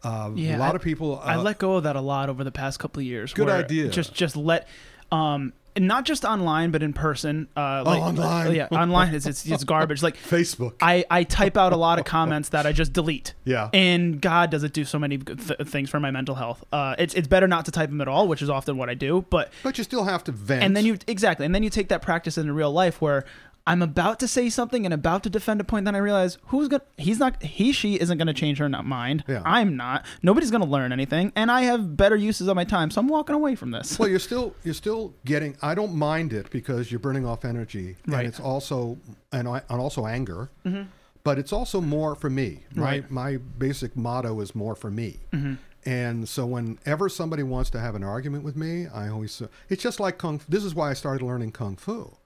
[0.02, 1.20] Uh, Yeah, a lot I- of people.
[1.22, 3.32] I uh, let go of that a lot over the past couple of years.
[3.32, 3.88] Good idea.
[3.88, 4.68] Just just let.
[5.10, 7.46] Um, and not just online, but in person.
[7.56, 8.52] Uh, like, online.
[8.54, 9.14] yeah, online.
[9.14, 10.02] It's, it's it's garbage.
[10.02, 10.72] Like Facebook.
[10.80, 13.34] I, I type out a lot of comments that I just delete.
[13.44, 13.70] Yeah.
[13.72, 16.64] And God does it do so many good th- things for my mental health.
[16.72, 18.94] Uh, it's it's better not to type them at all, which is often what I
[18.94, 19.24] do.
[19.30, 20.64] But but you still have to vent.
[20.64, 23.24] and then you exactly, and then you take that practice into real life where
[23.68, 26.68] I'm about to say something and about to defend a point, then I realize who's
[26.68, 29.24] gonna he's not he she isn't gonna change her not mind.
[29.28, 29.42] Yeah.
[29.44, 30.04] I'm not.
[30.22, 33.34] Nobody's gonna learn anything, and I have better uses of my time, so I'm walking
[33.34, 33.98] away from this.
[33.98, 35.56] well, you're still you're still getting.
[35.62, 38.20] I don't mind it because you're burning off energy, Right.
[38.20, 38.98] and it's also
[39.32, 40.84] and, I, and also anger, mm-hmm.
[41.22, 42.64] but it's also more for me.
[42.74, 43.10] My Right.
[43.10, 45.18] my basic motto is more for me.
[45.32, 45.54] Mm-hmm.
[45.86, 50.00] And so whenever somebody wants to have an argument with me, I always it's just
[50.00, 50.40] like kung.
[50.48, 52.16] This is why I started learning kung fu,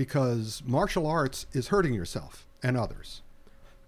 [0.00, 3.20] because martial arts is hurting yourself and others.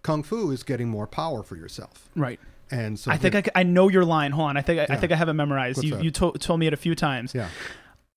[0.02, 2.38] Kung fu is getting more power for yourself, right.
[2.70, 4.32] and so I think I know your line.
[4.32, 4.56] Hold on.
[4.58, 5.78] I think I, I think I have it memorized.
[5.78, 6.04] What's you that?
[6.04, 7.34] you to- told me it a few times.
[7.34, 7.48] yeah.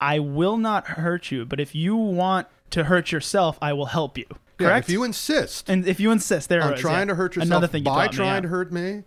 [0.02, 4.18] I will not hurt you, but if you want to hurt yourself, I will help
[4.18, 4.26] you.
[4.60, 4.90] Yeah, Correct.
[4.90, 7.14] if you insist, and if you insist, there is, trying yeah.
[7.14, 8.42] to hurt yourself Another thing you by me, trying yeah.
[8.42, 9.04] to hurt me,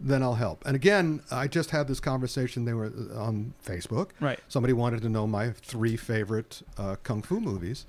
[0.00, 0.64] then I'll help.
[0.66, 2.64] And again, I just had this conversation.
[2.64, 4.10] They were uh, on Facebook.
[4.20, 4.40] Right.
[4.48, 7.84] Somebody wanted to know my three favorite uh, kung fu movies,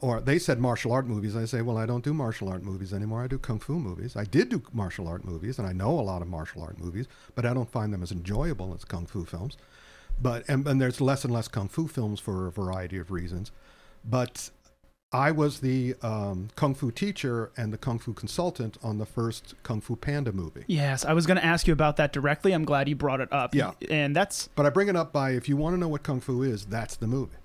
[0.00, 1.34] or they said martial art movies.
[1.34, 3.22] I say, well, I don't do martial art movies anymore.
[3.22, 4.16] I do kung fu movies.
[4.16, 7.06] I did do martial art movies, and I know a lot of martial art movies,
[7.34, 9.56] but I don't find them as enjoyable as kung fu films.
[10.20, 13.50] But and, and there's less and less kung fu films for a variety of reasons.
[14.04, 14.50] But
[15.12, 19.54] I was the um, kung fu teacher and the kung fu consultant on the first
[19.62, 20.64] Kung Fu Panda movie.
[20.66, 22.52] Yes, I was going to ask you about that directly.
[22.52, 23.54] I'm glad you brought it up.
[23.54, 23.72] Yeah.
[23.90, 26.20] and that's But I bring it up by if you want to know what kung
[26.20, 27.36] fu is, that's the movie.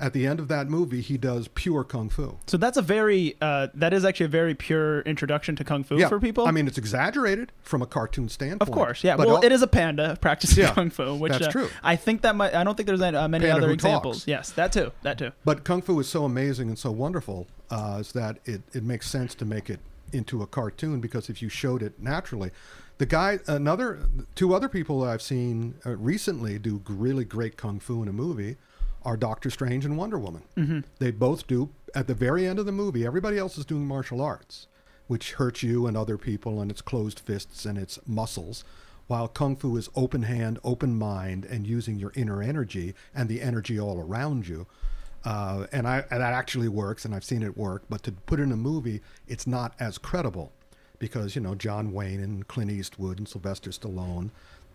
[0.00, 2.38] At the end of that movie, he does pure kung fu.
[2.46, 5.98] so that's a very uh, that is actually a very pure introduction to kung fu
[5.98, 6.46] yeah, for people.
[6.46, 8.68] I mean, it's exaggerated from a cartoon standpoint.
[8.68, 9.16] Of course, yeah.
[9.16, 11.68] But well, it is a panda practicing Yeah, kung fu, which that's uh, true.
[11.82, 12.54] I think that might.
[12.54, 14.18] I don't think there's uh, many Panda other examples.
[14.18, 14.28] talks.
[14.28, 14.90] Yes, that too.
[15.02, 15.32] That too.
[15.44, 19.08] But kung fu is so amazing and so wonderful uh, is that it, it makes
[19.08, 19.80] sense to make it
[20.12, 22.50] into a cartoon because if you showed it naturally,
[22.98, 24.00] the guy, another,
[24.34, 28.56] two other people I've seen uh, recently do really great kung fu in a movie
[29.04, 30.42] are Doctor Strange and Wonder Woman.
[30.56, 30.80] Mm-hmm.
[30.98, 33.06] They both do at the very end of the movie.
[33.06, 34.66] Everybody else is doing martial arts,
[35.06, 38.64] which hurts you and other people, and it's closed fists and it's muscles.
[39.06, 43.40] While kung fu is open hand, open mind, and using your inner energy and the
[43.40, 44.66] energy all around you.
[45.24, 47.82] Uh, and I and that actually works, and I've seen it work.
[47.90, 50.52] But to put in a movie, it's not as credible
[50.98, 54.30] because you know John Wayne and Clint Eastwood and Sylvester Stallone.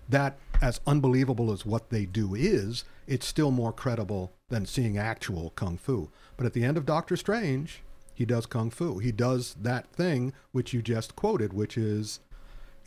[0.10, 5.52] That as unbelievable as what they do is, it's still more credible than seeing actual
[5.52, 6.10] kung fu.
[6.38, 7.82] But at the end of Doctor Strange,
[8.14, 9.00] he does kung fu.
[9.00, 12.20] He does that thing which you just quoted, which is.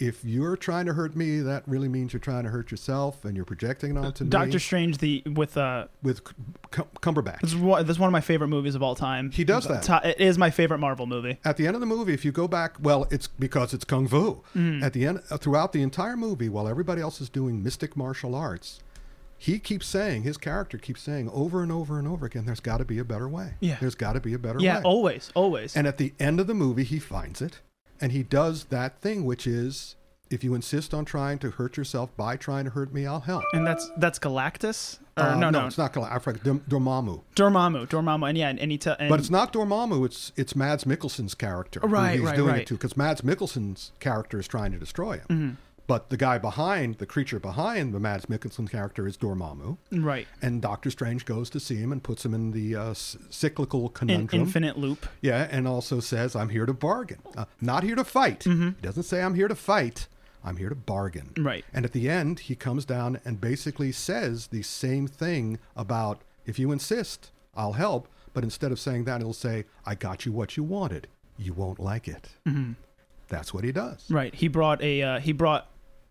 [0.01, 3.35] If you're trying to hurt me, that really means you're trying to hurt yourself, and
[3.35, 4.59] you're projecting it onto Doctor me.
[4.59, 6.35] Strange, the with uh, with C-
[6.77, 7.41] C- Cumberbatch.
[7.41, 9.31] this is, one, this is one of my favorite movies of all time.
[9.33, 10.05] He does that.
[10.05, 11.39] It is my favorite Marvel movie.
[11.45, 14.07] at the end of the movie, if you go back, well, it's because it's kung
[14.07, 14.43] fu.
[14.55, 14.83] Mm.
[14.83, 18.35] At the end, uh, throughout the entire movie, while everybody else is doing mystic martial
[18.37, 18.81] arts,
[19.37, 22.79] he keeps saying, his character keeps saying over and over and over again, "There's got
[22.79, 23.55] to be a better way.
[23.61, 23.77] Yeah.
[23.81, 25.77] There's got to be a better Yeah, way." Yeah always, always.
[25.77, 27.61] And at the end of the movie, he finds it,
[28.01, 29.95] and he does that thing, which is
[30.31, 33.45] If you insist on trying to hurt yourself by trying to hurt me, I'll help.
[33.55, 34.99] And that's that's Galactus.
[35.17, 36.13] Or, Uh, no, no, it's not Galactus.
[36.13, 37.23] I forgot Dormammu.
[37.35, 40.05] Dormammu, Dormammu, and yeah, and, and he and, But it's not Dormammu.
[40.05, 41.81] It's it's Mads Mikkelsen's character.
[41.81, 42.61] who Right, he's right, doing right.
[42.61, 45.27] it to because Mads Mikkelsen's character is trying to destroy him.
[45.31, 45.51] Mm-hmm.
[45.88, 50.61] But the guy behind the creature behind the Mads Mikkelsen character is Dormammu, right and
[50.61, 54.42] Doctor Strange goes to see him and puts him in the uh, cyclical in, conundrum.
[54.42, 55.07] infinite loop.
[55.22, 58.68] Yeah, and also says, "I'm here to bargain, uh, not here to fight." Mm-hmm.
[58.68, 60.07] He doesn't say, "I'm here to fight."
[60.44, 61.33] I'm here to bargain.
[61.37, 61.64] Right.
[61.74, 66.61] And at the end, he comes down and basically says the same thing about if
[66.61, 68.07] you insist, I'll help.
[68.35, 71.09] But instead of saying that, he'll say, I got you what you wanted.
[71.37, 72.29] You won't like it.
[72.46, 72.74] Mm-hmm.
[73.29, 74.11] That's what he does.
[74.11, 74.33] Right.
[74.33, 75.68] He brought a uh, he brought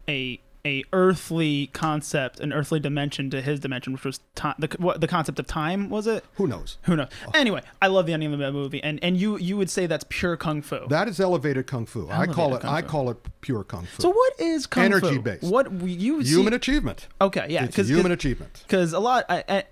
[0.10, 4.56] a a earthly concept, an earthly dimension to his dimension, which was time.
[4.60, 6.26] The what the concept of time was it?
[6.36, 6.78] Who knows?
[6.84, 7.08] Who knows?
[7.26, 7.32] Oh.
[7.34, 10.06] Anyway, I love the ending of that movie, and and you you would say that's
[10.10, 10.86] pure kung fu.
[10.89, 12.10] That is elevated kung fu.
[12.10, 12.65] I call it.
[12.65, 14.02] I call it pure kung fu.
[14.02, 14.86] so what is kung fu?
[14.86, 15.43] Energy-based.
[15.43, 17.08] What you see- human achievement.
[17.22, 18.63] Okay, yeah, because human achievement.
[18.67, 19.63] because a lot I, I,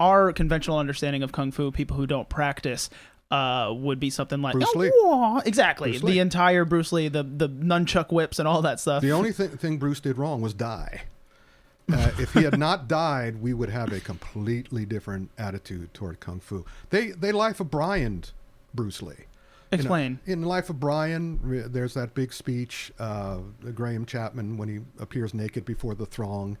[0.00, 2.90] our conventional understanding of kung fu, people who don't practice.
[3.30, 4.92] Uh, would be something like Bruce "Oh, Lee.
[5.04, 6.18] wah," exactly Bruce the Lee.
[6.18, 9.02] entire Bruce Lee, the the nunchuck whips and all that stuff.
[9.02, 11.02] The only th- thing Bruce did wrong was die.
[11.92, 16.40] Uh, if he had not died, we would have a completely different attitude toward kung
[16.40, 16.64] fu.
[16.90, 18.24] They they life of Brian,
[18.74, 19.14] Bruce Lee.
[19.72, 20.18] You know, Explain.
[20.26, 21.38] in Life of Brian,
[21.70, 23.38] there's that big speech, uh,
[23.72, 26.58] Graham Chapman, when he appears naked before the throng,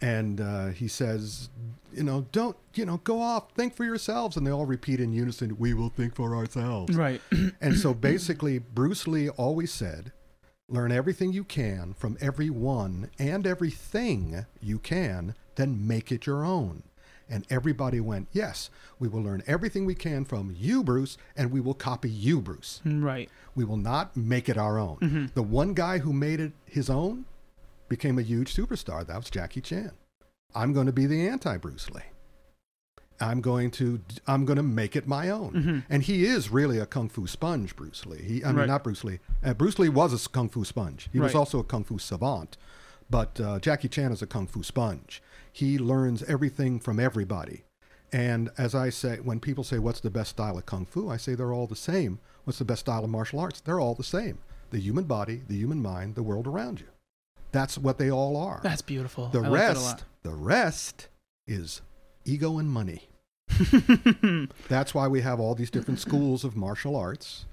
[0.00, 1.48] and uh, he says,
[1.92, 5.12] you know, don't, you know, go off, think for yourselves, and they all repeat in
[5.12, 7.20] unison, "We will think for ourselves." Right.
[7.60, 10.12] And so basically, Bruce Lee always said,
[10.68, 16.82] learn everything you can from everyone and everything you can, then make it your own.
[17.30, 21.60] And everybody went, yes, we will learn everything we can from you, Bruce, and we
[21.60, 22.80] will copy you, Bruce.
[22.84, 23.28] right.
[23.54, 25.30] We will not make it our own.
[25.34, 27.24] The one guy who made it his own
[27.88, 29.06] became a huge superstar.
[29.06, 29.92] That was Jackie Chan.
[30.54, 32.02] I'm going to be the anti Bruce Lee.
[33.20, 35.84] I'm going to I'm going to make it my own.
[35.90, 38.22] And he is really a kung fu sponge, Bruce Lee.
[38.22, 38.68] He, I mean, Right.
[38.68, 39.18] not Bruce Lee.
[39.44, 41.08] Uh, Bruce Lee was a kung fu sponge.
[41.12, 42.56] He was also a kung fu savant.
[43.10, 45.20] But uh, Jackie Chan is a kung fu sponge.
[45.52, 47.64] He learns everything from everybody.
[48.12, 51.10] And as I say, when people say, What's the best style of kung fu?
[51.10, 52.20] I say they're all the same.
[52.44, 53.60] What's the best style of martial arts?
[53.60, 54.38] They're all the same.
[54.70, 56.86] The human body, the human mind, the world around you.
[57.52, 58.60] That's what they all are.
[58.62, 59.28] That's beautiful.
[59.28, 59.92] the I like that a lot.
[59.92, 61.08] rest, the rest
[61.46, 61.80] is
[62.24, 63.08] ego and money.
[64.68, 67.46] That's why we have all these different schools of martial arts.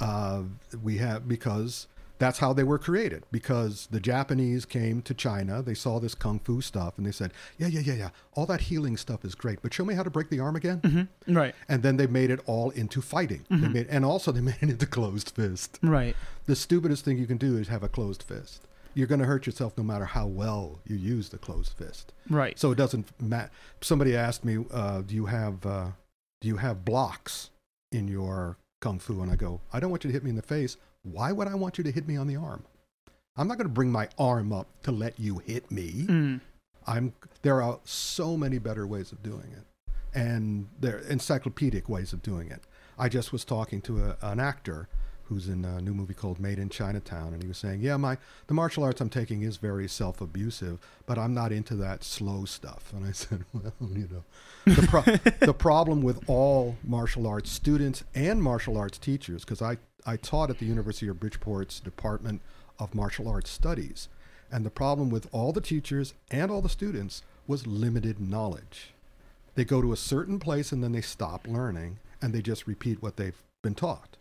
[0.00, 0.42] Uh,
[0.82, 1.86] we have because
[2.18, 3.24] that's how they were created.
[3.30, 7.32] Because the Japanese came to China, they saw this kung fu stuff, and they said,
[7.58, 8.08] "Yeah, yeah, yeah, yeah.
[8.34, 11.08] All that healing stuff is great, but show me how to break the arm again."
[11.28, 11.54] Right.
[11.68, 13.44] And then they made it all into fighting.
[13.50, 15.78] They made, and also they made it into closed fist.
[15.82, 16.16] Right.
[16.46, 18.62] The stupidest thing you can do is have a closed fist.
[18.94, 22.12] You're going to hurt yourself no matter how well you use the closed fist.
[22.30, 22.58] Right.
[22.58, 23.50] So it doesn't matter.
[23.80, 25.88] Somebody asked me, uh, "Do you have uh,
[26.40, 27.50] do you have blocks
[27.92, 30.36] in your kung fu?" And I go, "I don't want you to hit me in
[30.36, 30.76] the face.
[31.02, 32.64] Why would I want you to hit me on the arm?
[33.36, 36.06] I'm not going to bring my arm up to let you hit me.
[36.06, 36.40] Mm.
[36.86, 37.12] I'm.
[37.42, 42.22] There are so many better ways of doing it, and there are encyclopedic ways of
[42.22, 42.62] doing it.
[42.98, 44.88] I just was talking to a, an actor
[45.26, 48.18] who's in a new movie called Made in Chinatown, and he was saying, "Yeah, my
[48.46, 52.92] the martial arts I'm taking is very self-abusive, but I'm not into that slow stuff."
[52.94, 58.04] And I said, "Well, you know, the, pro- the problem with all martial arts students
[58.14, 62.42] and martial arts teachers, because I I taught at the University of Bridgeport's Department
[62.78, 64.08] of Martial Arts Studies,
[64.50, 68.92] and the problem with all the teachers and all the students was limited knowledge.
[69.54, 73.02] They go to a certain place and then they stop learning and they just repeat
[73.02, 74.16] what they've been taught.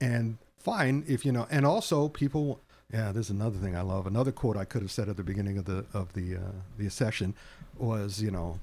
[0.00, 2.60] And fine if you know, and also people.
[2.92, 4.06] Yeah, there's another thing I love.
[4.06, 6.88] Another quote I could have said at the beginning of the of the uh, the
[6.88, 7.34] session
[7.76, 8.60] was, you know,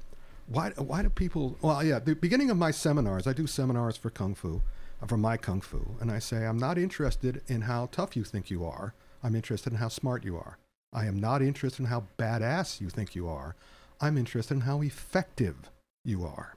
[0.48, 1.58] why why do people?
[1.62, 4.62] Well, yeah, the beginning of my seminars, I do seminars for kung fu,
[5.02, 8.24] uh, for my kung fu, and I say I'm not interested in how tough you
[8.24, 8.94] think you are.
[9.22, 10.58] I'm interested in how smart you are.
[10.92, 13.56] I am not interested in how badass you think you are.
[14.00, 15.72] I'm interested in how effective
[16.04, 16.56] you are.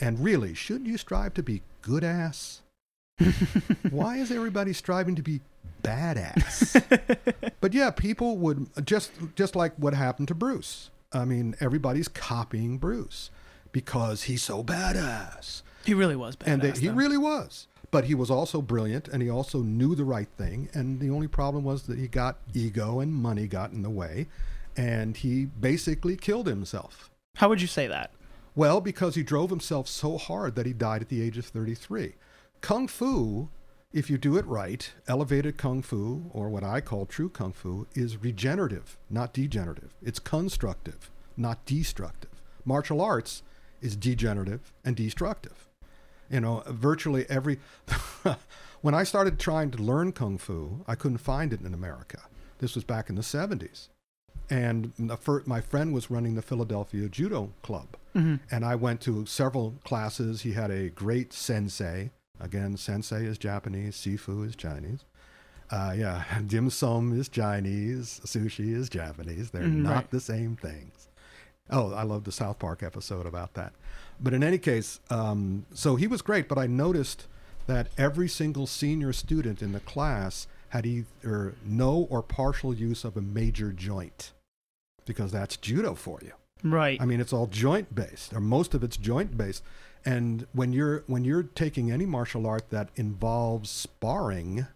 [0.00, 2.60] And really, shouldn't you strive to be good ass?
[3.90, 5.40] Why is everybody striving to be
[5.82, 6.82] badass?
[7.60, 10.90] but yeah, people would just just like what happened to Bruce.
[11.12, 13.30] I mean, everybody's copying Bruce
[13.72, 15.62] because he's so badass.
[15.84, 16.46] He really was badass.
[16.46, 17.68] And they, he really was.
[17.90, 20.68] But he was also brilliant and he also knew the right thing.
[20.74, 24.26] And the only problem was that he got ego and money got in the way.
[24.76, 27.10] And he basically killed himself.
[27.36, 28.10] How would you say that?
[28.56, 32.14] Well, because he drove himself so hard that he died at the age of 33.
[32.64, 33.50] Kung Fu
[33.92, 37.86] if you do it right, elevated kung fu, or what I call true kung fu,
[37.94, 39.94] is regenerative, not degenerative.
[40.02, 42.30] It's constructive, not destructive.
[42.64, 43.42] Martial arts
[43.80, 45.68] is degenerative and destructive.
[46.28, 47.60] You know, virtually every.
[48.80, 52.22] when I started trying to learn kung fu, I couldn't find it in America.
[52.58, 53.88] This was back in the 70s.
[54.50, 54.92] And
[55.46, 57.96] my friend was running the Philadelphia Judo Club.
[58.16, 58.36] Mm-hmm.
[58.50, 60.42] And I went to several classes.
[60.42, 62.10] He had a great sensei.
[62.40, 65.04] Again, sensei is Japanese, sifu is Chinese.
[65.70, 69.50] Uh, yeah, dim sum is Chinese, sushi is Japanese.
[69.50, 70.10] They're Mm, not right.
[70.10, 71.08] the same things.
[71.70, 73.72] Oh, I love the South Park episode about that.
[74.20, 77.26] But in any case, um, so he was great, but I noticed
[77.66, 83.16] that every single senior student in the class had either no or partial use of
[83.16, 84.32] a major joint
[85.06, 86.32] because that's judo for you.
[86.62, 87.00] Right.
[87.00, 89.62] I mean, it's all joint based, or most of it's joint based.
[90.06, 94.66] And when you're when you're taking any martial art that involves sparring,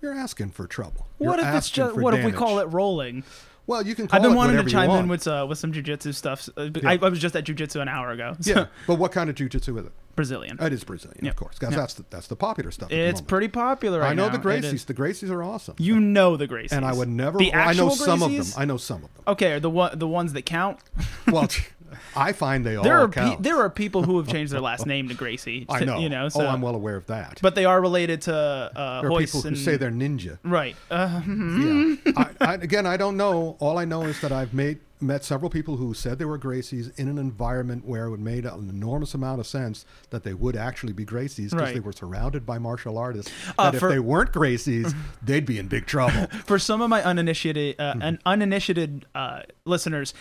[0.00, 1.08] you're asking for trouble.
[1.18, 3.24] what You're if it's just what if we call it rolling?
[3.64, 4.08] Well, you can.
[4.08, 6.48] Call I've been wanting to chime in with uh, with some jujitsu stuff.
[6.56, 6.90] Uh, Yeah.
[6.90, 8.34] I, I was just at jujitsu an hour ago.
[8.40, 9.92] So Yeah, but what kind of jujitsu is it?
[10.14, 10.58] Brazilian.
[10.60, 11.30] It is Brazilian, Yeah.
[11.30, 11.80] of course, because Yeah.
[11.80, 12.90] that's the, that's the popular stuff.
[12.92, 14.36] it's pretty popular right I know now.
[14.36, 14.84] the Gracies.
[14.84, 15.76] The Gracies are awesome.
[15.78, 16.72] You know the Gracies.
[16.72, 17.38] and I would never.
[17.38, 18.46] The well, I know actual some of them.
[18.56, 19.22] I know some of them.
[19.28, 20.80] Okay, the one the ones that count.
[21.28, 21.48] Well,
[22.16, 24.86] I find they all there are pe- there are people who have changed their last
[24.86, 25.66] name to Gracie.
[25.68, 25.98] I know.
[25.98, 26.28] You know.
[26.28, 27.38] So, oh, I'm well aware of that.
[27.42, 30.38] but they are related to uh, there are people who say they're ninja.
[30.44, 30.76] right.
[30.90, 31.98] Uh, mhm.
[32.04, 32.12] Yeah.
[32.40, 33.56] I, I, again, I don't know.
[33.60, 36.96] All I know is that I've made met several people who said they were Gracies
[36.96, 40.92] in an environment where it made an enormous amount of sense that they would actually
[40.92, 41.74] be Gracies because Right.
[41.74, 43.32] they were surrounded by martial artists.
[43.58, 46.28] Uh, that for- if they weren't Gracies, they'd be in big trouble.
[46.46, 48.02] For some of my uninitiated uh, Mm-hmm.
[48.02, 50.14] un- uninitiated uh, listeners,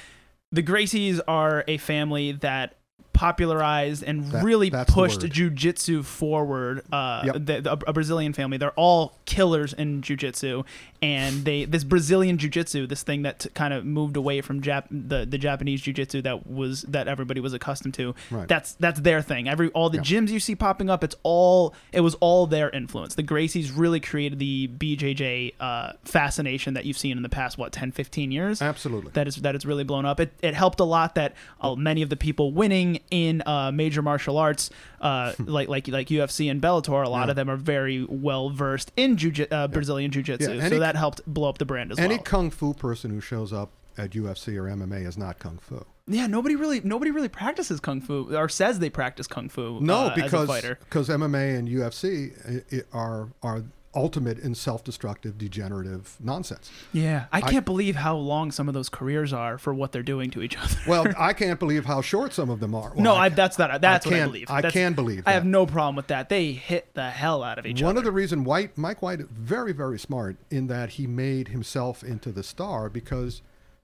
[0.52, 2.76] the Gracies are a family that
[3.14, 6.84] popularized and That- really pushed jujitsu forward.
[6.92, 7.34] Uh, Yep.
[7.36, 8.58] the, the- a Brazilian family.
[8.58, 10.66] They're all killers in jujitsu,
[11.02, 15.26] and they this Brazilian jujitsu, this thing that kind of moved away from Jap- the
[15.26, 18.16] the Japanese jujitsu that was that everybody was accustomed to.
[18.30, 18.48] Right.
[18.48, 19.48] That's that's their thing.
[19.48, 20.04] Every all the Yeah.
[20.04, 23.16] gyms you see popping up, it's all it was all their influence.
[23.16, 27.72] The Gracies really created the BJJ uh, fascination that you've seen in the past what
[27.72, 28.62] 10, 15 years.
[28.62, 29.12] Absolutely.
[29.14, 30.20] That is that is really blown up.
[30.20, 34.02] It, it helped a lot that uh, many of the people winning in uh, major
[34.02, 34.70] martial arts,
[35.02, 37.26] uh, like like like UFC and Bellator, a lot.
[37.26, 37.30] Yeah.
[37.32, 40.54] of them are very well versed in jiu- uh, Brazilian jiu-jitsu.
[40.54, 42.16] Yeah, so that helped blow up the brand as Any well.
[42.16, 45.84] Any kung fu person who shows up at UFC or MMA is not kung fu.
[46.08, 49.80] yeah, nobody really nobody really practices kung fu or says they practice kung fu.
[49.82, 50.80] No, uh, as a because fighter.
[50.90, 52.32] because MMA and UFC
[52.74, 56.72] i- are are ultimate in self-destructive, degenerative nonsense.
[56.94, 60.02] Yeah, I I- can't believe how long some of those careers are for what they're
[60.04, 60.76] doing to each other.
[60.88, 62.92] Well, I can't believe how short some of them are.
[62.94, 63.82] Well, no, I, that's not.
[63.82, 64.50] That's what I can- believe.
[64.50, 66.30] I can believe I have no problem with that.
[66.30, 67.96] They hit the hell out of each One other.
[67.96, 72.04] One of the reason White Mike White very very smart in that he made himself
[72.04, 73.42] into the star because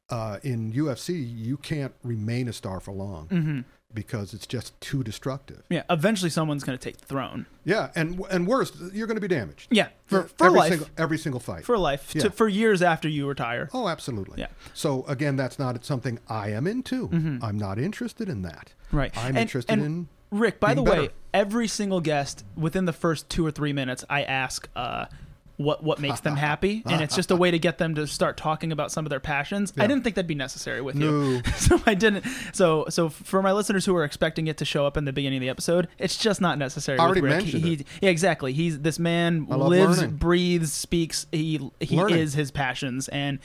[0.10, 3.60] uh, in UFC you can't remain a star for long Mm-hmm.
[3.93, 5.63] Because it's just too destructive.
[5.69, 7.45] yeah, eventually someone's going to take the throne.
[7.63, 9.69] Yeah, and and worse, you're going to be damaged.
[9.71, 10.69] Yeah, for, for every life.
[10.69, 11.63] single every single fight.
[11.63, 12.13] for life.
[12.13, 12.23] Yeah.
[12.23, 13.69] To, for years after you retire.
[13.73, 14.39] Oh, absolutely.
[14.39, 14.47] Yeah.
[14.73, 17.10] So again, that's not something I am into.
[17.41, 18.73] I'm not interested in that.
[18.88, 18.97] Mm-hmm.
[18.97, 19.17] Right.
[19.17, 20.08] I'm And- interested and in.
[20.32, 21.13] Ric, by the being way, better.
[21.34, 25.06] every single guest within the first two or three minutes, I ask uh,
[25.58, 28.38] what what makes them happy, and it's just a way to get them to start
[28.38, 29.74] talking about some of their passions.
[29.78, 32.26] I didn't think that'd be necessary with you, so I didn't.
[32.54, 35.38] So so for my listeners who are expecting it to show up in the beginning
[35.38, 37.00] of the episode, it's just not necessary.
[37.00, 37.32] I with already Ric.
[37.32, 37.88] mentioned he, it.
[38.02, 38.54] Yeah, exactly.
[38.54, 40.17] He's this man lives, learning.
[40.17, 41.26] breathes, speaks.
[41.32, 42.20] He he Learning.
[42.20, 43.39] is his passions, and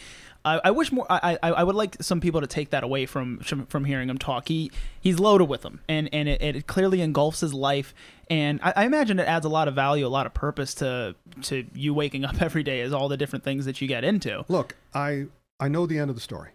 [0.45, 1.07] I, I wish more.
[1.09, 4.19] I, I I would like some people to take that away from from hearing him
[4.19, 4.49] talk.
[4.49, 4.71] He
[5.01, 7.95] he's loaded with them, and and it, it clearly engulfs his life.
[8.33, 11.15] And I, I imagine it adds a lot of value, a lot of purpose to
[11.43, 14.45] to you waking up every day as all the different things that you get into.
[14.49, 15.27] Look, I
[15.61, 16.51] I know the end of the story.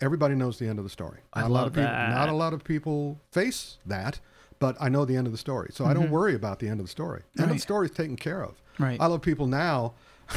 [0.00, 1.20] Everybody knows the end of the story.
[1.32, 1.84] I Not a lot of people.
[1.90, 2.10] that.
[2.10, 4.20] Not a lot of people face that,
[4.58, 6.80] but I know the end of the story, so I don't worry about the end
[6.80, 7.22] of the story.
[7.38, 7.54] End of Mm-hmm.
[7.54, 8.60] The story is taken care of.
[8.78, 9.00] Right.
[9.00, 9.94] I love people now.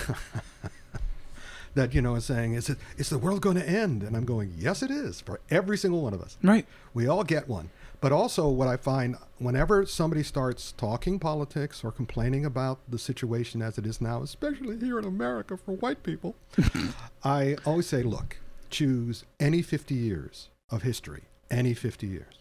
[1.76, 4.26] that you know is saying is it is the world going to end and i'm
[4.26, 6.66] going yes it is for every single one of us Right.
[6.94, 7.70] we all get one.
[8.02, 13.62] But also, what I find whenever somebody starts talking politics or complaining about the situation
[13.62, 16.36] as it is now, especially here in America for white people,
[17.24, 18.38] I always say, look,
[18.70, 22.36] choose any 50 years of history, any 50 years.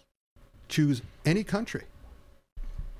[0.68, 1.84] Choose any country.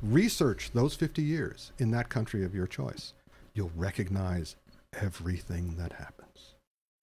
[0.03, 3.13] Research those 50 years in that country of your choice.
[3.55, 4.57] You'll recognize
[5.01, 6.55] everything that happens.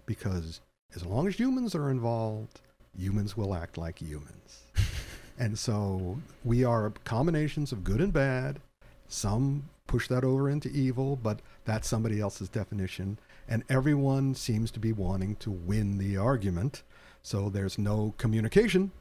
[0.06, 0.60] Because
[0.96, 2.62] as long as humans are involved,
[2.98, 4.65] humans will act like humans.
[5.38, 8.60] And so we are combinations of good and bad.
[9.08, 13.20] Some push that over into evil, but that's somebody else's definition.
[13.48, 16.84] And everyone seems to be wanting to win the argument.
[17.22, 18.92] So there's no communication.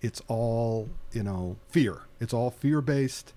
[0.00, 2.02] It's all, you know, fear.
[2.20, 3.34] It's all fear based.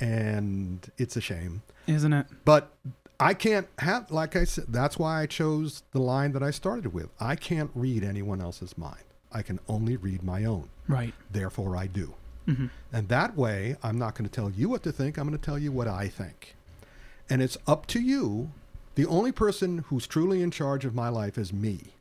[0.00, 1.62] And it's a shame.
[1.86, 2.26] Isn't it?
[2.44, 2.72] But
[3.20, 6.92] I can't have, like I said, that's why I chose the line that I started
[6.92, 7.08] with.
[7.20, 9.04] I can't read anyone else's mind.
[9.30, 10.68] I can only read my own.
[10.88, 11.14] Right.
[11.30, 12.14] Therefore, I do.
[12.46, 12.66] Mm-hmm.
[12.92, 15.16] And that way, I'm not going to tell you what to think.
[15.16, 16.54] I'm going to tell you what I think.
[17.30, 18.50] And it's up to you.
[18.94, 21.92] The only person who's truly in charge of my life is me.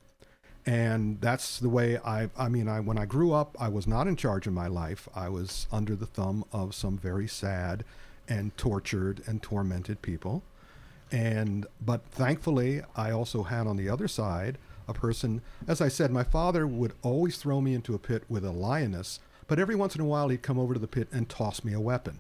[0.66, 4.08] And that's the way I, I mean, I, when I grew up, I was not
[4.08, 5.08] in charge of my life.
[5.16, 7.84] I was under the thumb of some very sad
[8.28, 10.44] and tortured and tormented people.
[11.12, 14.58] And, but thankfully, I also had on the other side
[14.92, 18.46] a person, as I said, my father would always throw me into a pit with
[18.46, 21.28] a lioness, but every once in a while he'd come over to the pit and
[21.28, 22.20] toss me a weapon.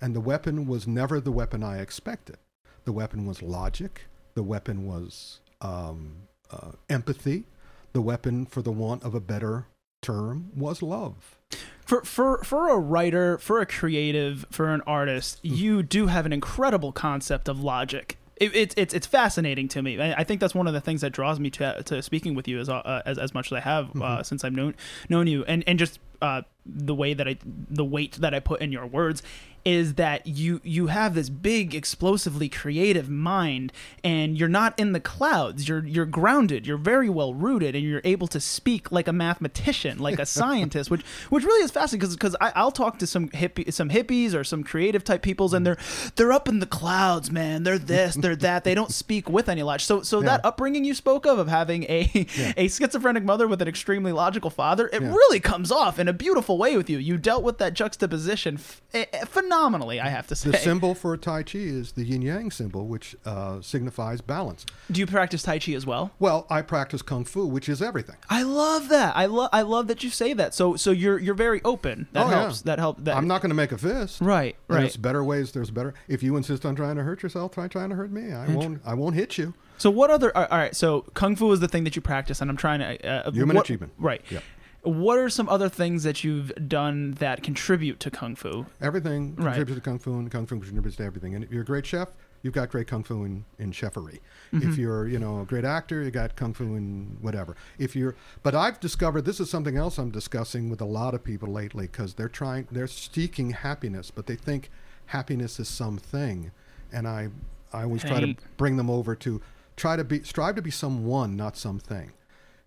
[0.00, 2.36] And the weapon was never the weapon I expected.
[2.84, 4.02] The weapon was logic.
[4.34, 6.14] The weapon was um,
[6.50, 7.44] uh, empathy.
[7.92, 9.66] The weapon, for the want of a better
[10.00, 11.36] term, was love.
[11.84, 15.54] For for for a writer, for a creative, for an artist, Hmm.
[15.54, 18.16] you do have an incredible concept of logic.
[18.42, 20.00] It, it's it's it's fascinating to me.
[20.00, 22.48] I, I think that's one of the things that draws me to, to speaking with
[22.48, 24.02] you as uh, as as much as I have Mm-hmm.
[24.02, 24.74] uh, since I've known
[25.08, 28.60] known you, and and just uh, the way that I the weight that I put
[28.60, 29.22] in your words
[29.64, 35.00] is that you you have this big explosively creative mind and you're not in the
[35.00, 35.68] clouds.
[35.68, 36.66] You're you're grounded.
[36.66, 40.90] You're very well rooted and you're able to speak like a mathematician like a scientist
[40.90, 44.42] which which really is fascinating because because I'll talk to some hippie some hippies or
[44.44, 45.78] some creative type peoples and they're
[46.16, 47.62] they're up in the clouds man.
[47.62, 48.64] They're this they're that.
[48.64, 49.84] They don't speak with any logic.
[49.86, 53.68] So so that upbringing you spoke of of having a a schizophrenic mother with an
[53.68, 55.08] extremely logical father it Yeah.
[55.08, 56.98] really comes off in a beautiful way with you.
[56.98, 60.94] You dealt with that juxtaposition f- eh, eh, phenomenally I have to say The symbol
[60.94, 64.64] for Tai Chi is the yin yang symbol, which uh, signifies balance.
[64.90, 68.16] do you practice tai chi as well Well, I practice Kung Fu, which is everything.
[68.30, 69.16] I love that.
[69.16, 69.50] I love.
[69.52, 70.54] I love that you say that.
[70.54, 72.08] So, so you're you're very open.
[72.12, 72.40] That Oh, yeah.
[72.42, 72.62] helps.
[72.62, 73.02] That helps.
[73.02, 74.20] That I'm not going to make a fist.
[74.20, 74.56] right.
[74.68, 74.80] Right.
[74.80, 75.52] There's better ways.
[75.52, 75.94] There's better.
[76.08, 78.32] If you insist on trying to hurt yourself, try trying to hurt me.
[78.32, 78.80] I won't.
[78.84, 79.54] I won't hit you.
[79.78, 80.34] So, what other?
[80.36, 80.74] All right.
[80.76, 83.06] So, kung fu is the thing that you practice, and I'm trying to.
[83.26, 83.92] Uh, Human what- achievement.
[83.98, 84.22] Right.
[84.30, 84.40] Yeah.
[84.82, 88.66] What are some other things that you've done that contribute to kung fu?
[88.80, 89.54] Everything Right.
[89.54, 91.34] contributes to kung fu, and kung fu contributes to everything.
[91.34, 92.08] And if you're a great chef,
[92.42, 94.18] you've got great kung fu in, in chefery.
[94.52, 94.80] If mm-hmm.
[94.80, 97.56] you're, you know, a great actor, you got kung fu in whatever.
[97.78, 101.22] If you're, but I've discovered this is something else I'm discussing with a lot of
[101.22, 104.68] people lately because they're trying, they're seeking happiness, but they think
[105.06, 106.50] happiness is something,
[106.92, 107.28] and I,
[107.72, 109.40] I always try to bring them over to
[109.76, 112.12] try to be, strive to be someone, not something.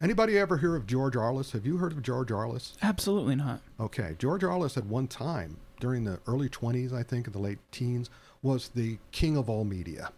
[0.05, 1.53] Anybody ever hear of George Arliss?
[1.53, 2.73] Have you heard of George Arliss?
[2.83, 3.61] Absolutely not.
[3.79, 7.57] Okay, George Arliss at one time during the early 20s, I think, and the late
[7.71, 8.11] teens,
[8.43, 10.11] was the king of all media.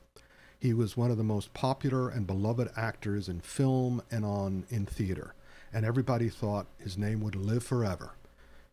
[0.60, 4.86] He was one of the most popular and beloved actors in film and on in
[4.86, 5.36] theater,
[5.72, 8.12] and everybody thought his name would live forever.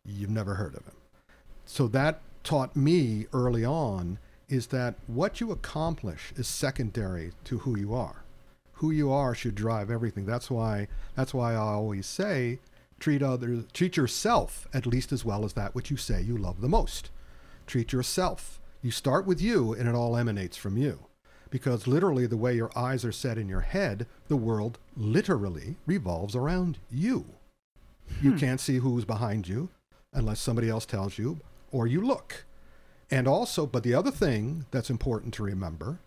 [0.05, 0.97] You've never heard of him.
[1.65, 7.79] So that taught me early on is that what you accomplish is secondary to who
[7.79, 8.24] you are.
[8.75, 10.27] Who you are should drive everything.
[10.27, 12.61] That's why that's why I always say
[13.01, 16.61] treat others treat yourself at least as well as that which you say you love
[16.61, 17.11] the most.
[17.66, 18.61] Treat yourself.
[18.83, 21.07] You start with you and it all emanates from you.
[21.51, 26.35] Because literally the way your eyes are set in your head, the world literally revolves
[26.35, 27.27] around you.
[28.20, 28.39] You hmm.
[28.39, 29.68] can't see who's behind you
[30.12, 32.45] unless somebody else tells you or you look.
[33.11, 36.01] And also, but the other thing that's important to remember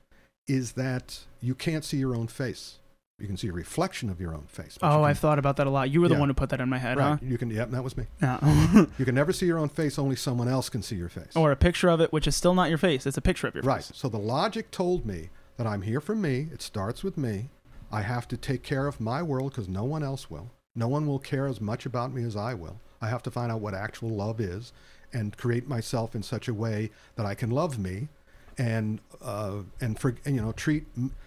[0.47, 2.77] is that you can't see your own face.
[3.19, 4.77] You can see a reflection of your own face.
[4.83, 5.89] Oh, I've thought about that a lot.
[5.89, 6.19] You were the Yeah.
[6.19, 7.21] one who put that in my head, right.
[7.23, 7.49] You can.
[7.49, 8.05] Yep, that was me.
[8.21, 8.37] huh?
[8.43, 8.85] Yeah.
[8.99, 9.97] You can never see your own face.
[9.97, 11.35] Only someone else can see your face.
[11.35, 13.07] or a picture of it, which is still not your face.
[13.07, 13.77] It's a picture of your Right.
[13.77, 13.89] face.
[13.91, 13.97] Right.
[13.97, 16.49] So the logic told me that I'm here for me.
[16.53, 17.49] It starts with me.
[17.91, 20.51] I have to take care of my world because no one else will.
[20.75, 22.79] No one will care as much about me as I will.
[23.01, 24.73] I have to find out what actual love is
[25.11, 28.09] and create myself in such a way that I can love me
[28.57, 30.85] and uh, and for you know treat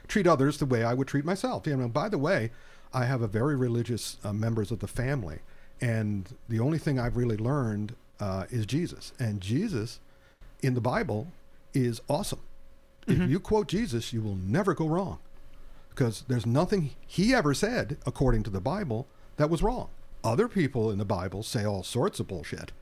[0.09, 1.67] treat others the way I would treat myself.
[1.67, 2.51] You know, by the way,
[2.93, 5.39] I have a very religious uh, members of the family,
[5.81, 9.13] and the only thing I've really learned uh, is Jesus.
[9.19, 10.01] And Jesus
[10.63, 11.29] in the Bible
[11.73, 12.41] is awesome.
[13.07, 15.19] If you quote Jesus, you will never go wrong
[15.89, 19.89] because there's nothing he ever said, according to the Bible, that was wrong.
[20.23, 22.73] Other people in the Bible say all sorts of bullshit.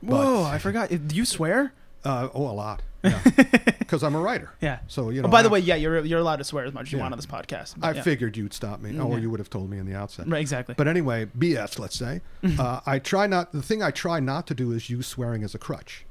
[0.00, 0.90] Whoa, I forgot.
[0.90, 1.72] Do you swear?
[2.04, 2.82] Uh, oh, a lot.
[3.02, 3.20] Yeah,
[3.78, 4.50] Because I'm a writer.
[4.60, 4.78] Yeah.
[4.88, 5.28] So, you know.
[5.28, 6.98] oh, by the I- way, yeah, you're you're allowed to swear as much as you
[6.98, 7.02] Yeah.
[7.04, 7.74] want on this podcast.
[7.82, 8.02] I yeah.
[8.02, 9.22] figured you'd stop me, or Yeah.
[9.22, 10.28] you would have told me in the outset.
[10.28, 10.74] Right, exactly.
[10.76, 12.20] But anyway, BS, let's say.
[12.42, 12.60] Mm-hmm.
[12.60, 13.52] uh, I try not.
[13.52, 16.04] The thing I try not to do is use swearing as a crutch.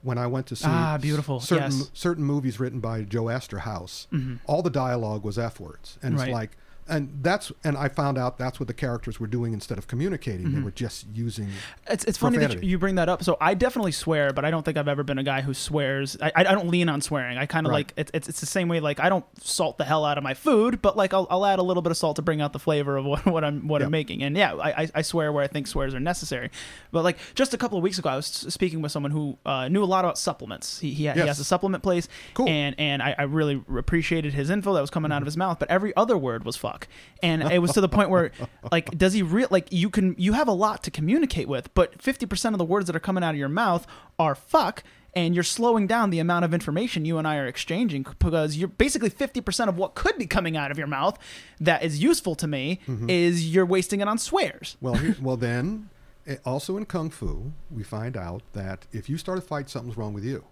[0.00, 1.40] when I went to see Ah, beautiful.
[1.40, 1.74] certain Yes.
[1.74, 1.94] Mm-hmm.
[1.94, 4.06] certain movies written by Joe Eszterhas,
[4.46, 6.28] all the dialogue was f words, and Right.
[6.28, 6.56] it's like,
[6.88, 10.46] and that's and I found out that's what the characters were doing instead of communicating.
[10.46, 10.56] Mm-hmm.
[10.56, 11.48] They were just using.
[11.88, 13.22] It's, it's funny that you bring that up.
[13.22, 16.16] So I definitely swear, but I don't think I've ever been a guy who swears.
[16.20, 17.38] I, I don't lean on swearing.
[17.38, 17.78] I kind of Right.
[17.86, 18.80] like it's, it's it's the same way.
[18.80, 21.58] Like I don't salt the hell out of my food, but like I'll, I'll add
[21.58, 23.80] a little bit of salt to bring out the flavor of what, what I'm what
[23.80, 23.86] Yeah.
[23.86, 24.22] I'm making.
[24.22, 26.50] And yeah, I, I- swear where I think swears are necessary.
[26.92, 29.68] But like just a couple of weeks ago, I was speaking with someone who uh,
[29.68, 30.78] knew a lot about supplements.
[30.78, 32.48] He he, ha- he has a supplement place, Cool.
[32.48, 35.58] and and I, I really appreciated his info that was coming out of his mouth.
[35.58, 36.77] But every other word was fuck,
[37.22, 38.30] and it was to the point where
[38.70, 42.00] like does he real like you can you have a lot to communicate with, but
[42.00, 43.86] fifty percent of the words that are coming out of your mouth
[44.18, 44.82] are fuck.
[45.14, 48.68] And you're slowing down the amount of information you and I are exchanging because you're
[48.68, 51.18] basically 50% of what could be coming out of your mouth
[51.58, 54.76] that is useful to me is you're wasting it on swears.
[54.80, 55.88] Well, here, well then,
[56.26, 59.96] eh, also in kung fu, we find out that if you start a fight, something's
[59.96, 60.44] wrong with you.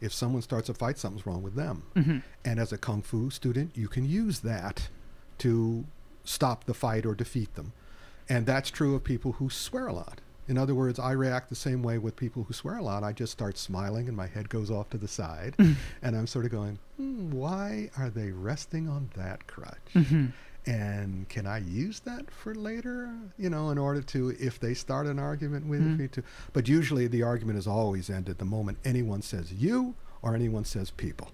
[0.00, 1.82] If someone starts a fight, something's wrong with them.
[1.94, 2.18] Mm-hmm.
[2.44, 4.88] And as a kung fu student, you can use that
[5.38, 5.84] to
[6.24, 7.72] stop the fight or defeat them.
[8.28, 10.20] And that's true of people who swear a lot.
[10.48, 13.02] In other words, I react the same way with people who swear a lot.
[13.02, 15.56] I just start smiling and my head goes off to the side.
[15.58, 15.72] Mm-hmm.
[16.02, 19.92] and I'm sort of going, hmm, why are they resting on that crutch?
[19.94, 20.26] Mm-hmm.
[20.68, 25.06] And can I use that for later, you know, in order to, if they start
[25.06, 26.02] an argument with mm-hmm.
[26.02, 26.22] me to,
[26.52, 30.90] but usually the argument is always ended the moment anyone says you or anyone says
[30.90, 31.30] people.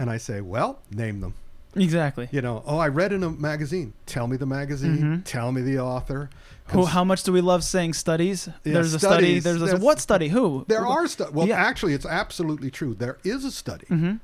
[0.00, 1.34] And I say, well, name them.
[1.76, 2.28] Exactly.
[2.32, 3.92] You know, oh, I read in a magazine.
[4.06, 4.96] Tell me the magazine.
[4.98, 5.20] Mm-hmm.
[5.22, 6.30] Tell me the author.
[6.68, 8.48] Who, how much do we love saying studies?
[8.64, 9.38] Yeah, there's a study.
[9.38, 10.28] There's a what study?
[10.28, 10.64] Who?
[10.68, 11.32] There are studies.
[11.34, 11.56] Well, Yeah.
[11.62, 12.94] actually, it's absolutely true.
[12.94, 13.86] There is a study.
[13.86, 14.14] Mm-hmm.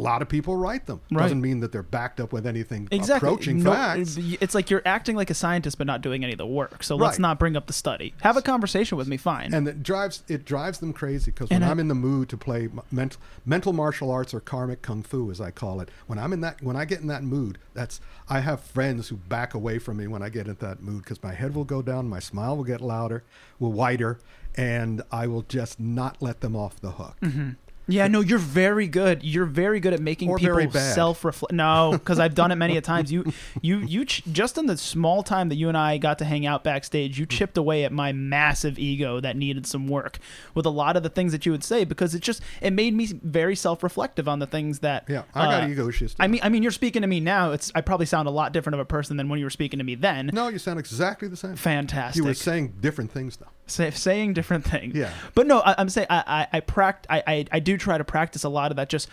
[0.00, 1.02] A lot of people write them.
[1.10, 1.24] Right.
[1.24, 3.28] Doesn't mean that they're backed up with anything exactly.
[3.28, 4.16] approaching No, facts.
[4.18, 6.82] It's like you're acting like a scientist but not doing any of the work.
[6.82, 8.14] So let's not bring up the study.
[8.22, 9.52] Have a conversation with me, fine.
[9.52, 12.38] and it drives it drives them crazy because when I- I'm in the mood to
[12.38, 16.32] play mental mental martial arts or karmic kung fu, as I call it, when I'm
[16.32, 19.78] in that when I get in that mood, that's I have friends who back away
[19.78, 22.20] from me when I get in that mood because my head will go down, my
[22.20, 23.22] smile will get louder,
[23.58, 24.18] will wider,
[24.54, 27.16] and I will just not let them off the hook.
[27.20, 27.50] Mm-hmm.
[27.92, 29.22] Yeah, no, you're very good.
[29.22, 31.52] You're very good at making Or people self-reflect.
[31.52, 33.10] No, because I've done it many a times.
[33.12, 33.32] You,
[33.62, 34.04] you, you.
[34.04, 37.18] Ch- just in the small time that you and I got to hang out backstage,
[37.18, 40.18] you chipped away at my massive ego that needed some work
[40.54, 42.94] with a lot of the things that you would say because it just it made
[42.94, 45.04] me very self-reflective on the things that.
[45.08, 46.14] Yeah, I got uh, ego issues.
[46.14, 46.22] too.
[46.22, 47.52] I mean, I mean, you're speaking to me now.
[47.52, 49.78] It's I probably sound a lot different of a person than when you were speaking
[49.78, 50.30] to me then.
[50.32, 51.56] no, you sound exactly the same.
[51.56, 52.16] Fantastic.
[52.16, 53.48] You were saying different things though.
[53.66, 54.96] Say, saying different things.
[54.96, 55.12] Yeah.
[55.34, 58.04] But no, I, I'm saying I I I, pract- I I I do try to
[58.04, 58.88] practice a lot of that.
[58.88, 59.08] Just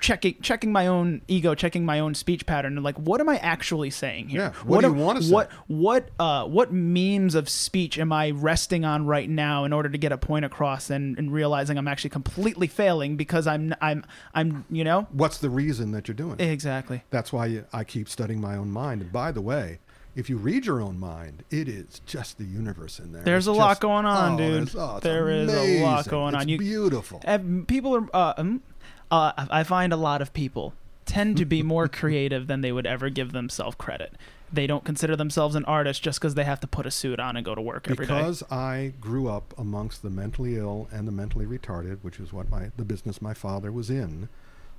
[0.00, 3.36] checking checking my own ego, checking my own speech pattern, and like, what am I
[3.38, 4.40] actually saying here?
[4.40, 5.32] Yeah, what do you am- wanna say?
[5.32, 9.88] What what uh what memes of speech am I resting on right now in order
[9.88, 14.04] to get a point across and, and realizing I'm actually completely failing because I'm I'm
[14.34, 16.36] I'm you know What's the reason that you're doing?
[16.40, 16.50] it?
[16.50, 17.02] exactly.
[17.10, 19.00] That's why I keep studying my own mind.
[19.02, 19.78] And by the way,
[20.16, 23.22] if you read your own mind, it is just the universe in there.
[23.22, 24.74] There's It's a lot going on, oh, dude.
[24.76, 26.10] oh, There is a lot amazing.
[26.10, 26.42] going on.
[26.42, 27.20] It's You- beautiful.
[27.66, 28.62] People are uh, um,
[29.10, 32.86] uh, I find a lot of people tend to be more creative than they would
[32.86, 34.14] ever give themselves credit.
[34.52, 37.36] They don't consider themselves an artist just because they have to put a suit on
[37.36, 38.14] and go to work every day.
[38.14, 42.48] because I grew up amongst the mentally ill and the mentally retarded, which is what
[42.48, 44.28] my the business my father was in.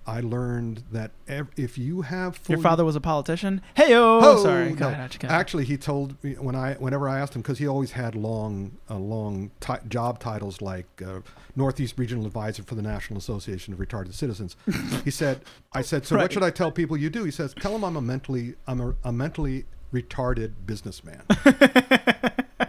[0.08, 3.62] I learned that ev- if you have full Your father was a politician.
[3.74, 4.74] Hey Oh, sorry.
[4.74, 4.88] no.
[4.88, 5.40] Ahead, Archie, go ahead.
[5.40, 8.78] Actually, he told me when I, whenever I asked him, because he always had long,
[8.90, 11.22] uh, long ti job titles like uh,
[11.56, 14.56] Northeast Regional Advisor for the National Association of Retarded Citizens.
[15.04, 15.42] he said,
[15.74, 16.22] "I said, so Right.
[16.24, 18.80] what should I tell people you do?" He says, "Tell them I'm a mentally, I'm
[18.82, 21.24] a, a mentally retarded businessman."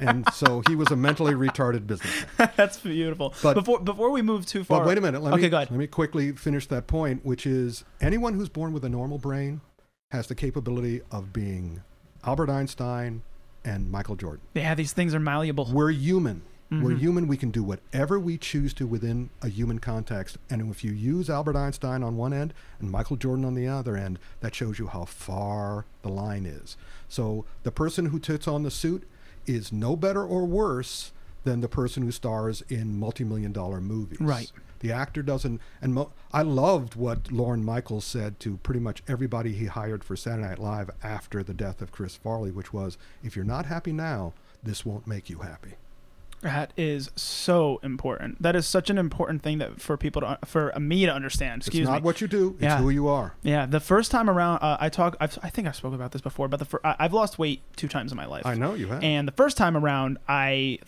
[0.01, 2.51] and so he was a mentally retarded businessman.
[2.57, 3.35] That's beautiful.
[3.43, 5.23] But- before before we move too far, But wait a minute.
[5.23, 5.71] Let okay, me go ahead.
[5.71, 9.61] let me quickly finish that point, which is anyone who's born with a normal brain
[10.11, 11.83] has the capability of being
[12.25, 13.23] Albert Einstein
[13.65, 14.41] and Michael Jordan.
[14.55, 15.69] Yeah, these things are malleable.
[15.73, 16.43] We're human.
[16.69, 16.97] We're Mm-hmm.
[16.99, 17.29] human.
[17.29, 20.37] We can do whatever we choose to within a human context.
[20.51, 23.97] And if you use Albert Einstein on one end and Michael Jordan on the other
[23.97, 26.77] end, that shows you how far the line is.
[27.09, 29.09] So the person who puts on the suit
[29.47, 31.13] is no better or worse
[31.45, 34.21] than the person who stars in multi-million dollar movies.
[34.21, 34.51] Right.
[34.81, 35.61] The actor doesn't.
[35.81, 40.17] And mo- I loved what Lorne Michaels said to pretty much everybody he hired for
[40.17, 43.93] Saturday Night Live after the death of Chris Farley, which was, if you're not happy
[43.93, 45.75] now, this won't make you happy.
[46.47, 48.43] That is so important.
[48.43, 51.63] That is such an important thing that for people to for me to understand.
[51.63, 52.07] Excuse it's not me.
[52.07, 52.79] what you do; it's Yeah.
[52.79, 53.35] who you are.
[53.43, 55.17] Yeah, the first time around, uh, I talk.
[55.21, 57.63] I've, I think I spoke about this before, but the fir- I, I've lost weight
[57.77, 58.47] two times in my life.
[58.47, 59.03] I know you have.
[59.03, 60.79] And the first time around, I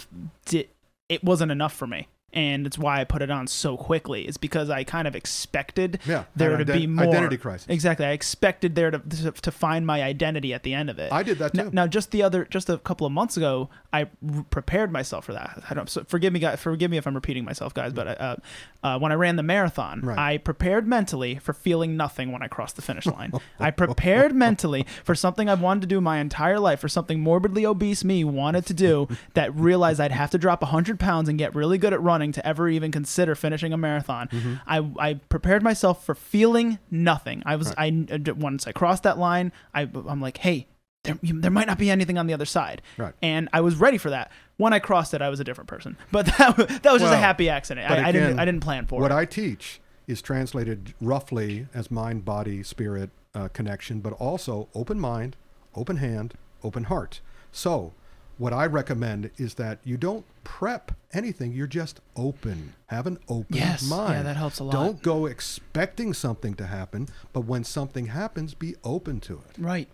[0.46, 0.68] did.
[1.08, 2.08] It wasn't enough for me.
[2.32, 4.26] And it's why I put it on so quickly.
[4.28, 7.66] It's because I kind of expected Yeah, there to ident- be more identity crisis.
[7.68, 11.12] Exactly, I expected there to, to to find my identity at the end of it.
[11.12, 11.70] I did that Now, too.
[11.72, 14.04] now, just the other, just a couple of months ago, I
[14.50, 15.62] prepared myself for that.
[15.70, 15.88] I don't.
[15.88, 16.60] So forgive me, guys.
[16.60, 17.92] Forgive me if I'm repeating myself, guys.
[17.94, 18.36] But uh,
[18.82, 20.18] uh, when I ran the marathon, Right.
[20.18, 23.32] I prepared mentally for feeling nothing when I crossed the finish line.
[23.58, 27.64] I prepared mentally for something I've wanted to do my entire life, for something morbidly
[27.64, 29.08] obese me wanted to do.
[29.34, 32.46] that realized I'd have to drop hundred pounds and get really good at running to
[32.46, 34.28] ever even consider finishing a marathon.
[34.28, 34.54] Mm-hmm.
[34.66, 37.42] I I prepared myself for feeling nothing.
[37.46, 38.06] I was I
[38.36, 40.66] once I crossed that line, I I'm like, hey
[41.04, 42.82] there, there might not be anything on the other side.
[42.96, 43.14] Right.
[43.22, 44.30] And I was ready for that.
[44.56, 45.96] When I crossed it, I was a different person.
[46.10, 47.90] But that, that was just a happy accident.
[47.90, 49.14] I, I didn't I didn't plan for what it.
[49.14, 54.98] What I teach is translated roughly as mind, body, spirit uh, connection, but also open
[54.98, 55.36] mind,
[55.74, 57.20] open hand, open heart.
[57.52, 57.92] So,
[58.38, 61.52] what I recommend is that you don't prep anything.
[61.52, 62.72] You're just open.
[62.86, 64.26] Have an open Yes, yeah, mind.
[64.26, 64.72] that helps a lot.
[64.72, 69.58] Don't go expecting something to happen, but when something happens, be open to it.
[69.60, 69.88] right.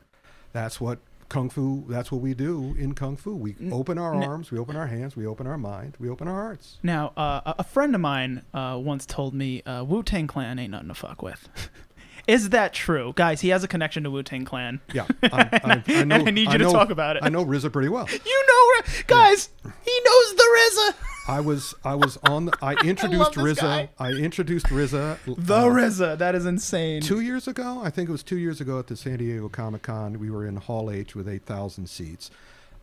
[0.53, 1.85] That's what kung fu.
[1.89, 3.35] That's what we do in kung fu.
[3.35, 6.35] We open our arms, we open our hands, we open our mind, we open our
[6.41, 6.79] hearts.
[6.83, 10.61] Now, uh, a- a friend of mine uh, once told me uh, Wu Tang Clan
[10.61, 11.49] ain't nothing to fuck with.
[12.27, 13.41] Is that true, guys?
[13.43, 14.81] He has a connection to Wu Tang Clan.
[14.93, 16.17] Yeah, I, I, I know.
[16.17, 17.23] I need you to know- talk about it.
[17.23, 18.09] I know RZA pretty well.
[18.11, 20.95] You know, guys, he knows the RZA.
[21.27, 22.47] I was I was on.
[22.47, 23.61] The, I introduced this RZA.
[23.61, 23.89] guy.
[23.99, 25.19] I introduced RZA.
[25.39, 26.19] The uh, RZA.
[26.19, 27.01] That is insane.
[27.03, 29.83] Two years ago, I think it was two years ago at the San Diego Comic
[29.83, 30.19] Con.
[30.19, 32.31] We were in Hall H with 8,000 seats.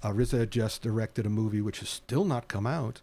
[0.04, 3.02] Uh, RZA had just directed a movie which has still not come out.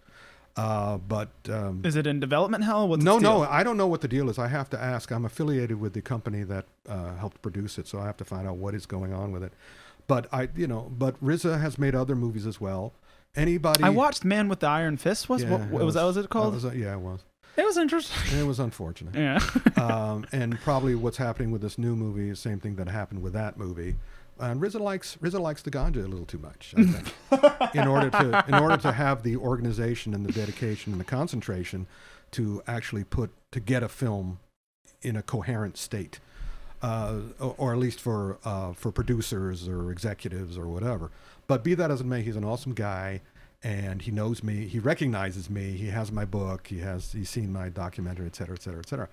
[0.58, 2.88] Uh, but um, Is it in development hell?
[2.88, 4.40] What's no, no, I don't know what the deal is.
[4.40, 5.12] I have to ask.
[5.12, 8.48] I'm affiliated with the company that uh, helped produce it, so I have to find
[8.48, 9.52] out what is going on with it.
[10.08, 12.92] But I, you know, but RZA has made other movies as well.
[13.36, 13.84] Anybody?
[13.84, 15.28] I watched Man with the Iron Fist.
[15.28, 16.02] Was Yeah, what, it what was that?
[16.02, 16.54] Was it called?
[16.54, 17.20] was- yeah, it was.
[17.56, 18.36] it was interesting.
[18.36, 19.14] It was unfortunate.
[19.16, 19.38] Yeah.
[19.76, 23.22] um, and probably what's happening with this new movie is the same thing that happened
[23.22, 23.94] with that movie.
[24.40, 26.74] And RZA likes RZA likes the ganja a little too much.
[26.76, 31.00] I think, in order to in order to have the organization and the dedication and
[31.00, 31.86] the concentration
[32.32, 34.38] to actually put to get a film
[35.02, 36.20] in a coherent state,
[36.82, 41.10] uh, or, or at least for uh, for producers or executives or whatever.
[41.46, 43.22] But be that as it may, he's an awesome guy,
[43.62, 44.66] and he knows me.
[44.66, 45.72] He recognizes me.
[45.72, 46.66] He has my book.
[46.68, 49.08] He has he's seen my documentary, et cetera, et cetera, et cetera.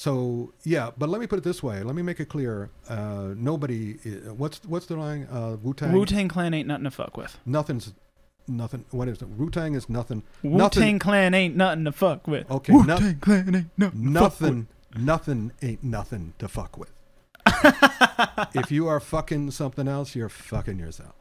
[0.00, 1.82] So yeah, but let me put it this way.
[1.82, 2.70] Let me make it clear.
[2.88, 3.98] Uh, nobody.
[4.06, 5.28] i- What's what's the line?
[5.30, 5.92] Uh, Wu Tang.
[5.92, 7.36] Wu Tang Clan ain't nothing to fuck with.
[7.44, 7.92] Nothing's
[8.48, 8.86] nothing.
[8.92, 9.28] What is it?
[9.28, 10.22] Wu Tang is nothing.
[10.42, 10.66] Wu.
[10.70, 12.50] Tang Clan ain't nothing to fuck with.
[12.50, 14.14] Okay, Wu no- Tang Clan ain't nothing.
[14.14, 14.40] to fuck.
[14.40, 14.66] Nothing.
[14.96, 16.92] Nothing ain't nothing to fuck with.
[18.54, 21.12] if you are fucking something else, you're fucking yourself.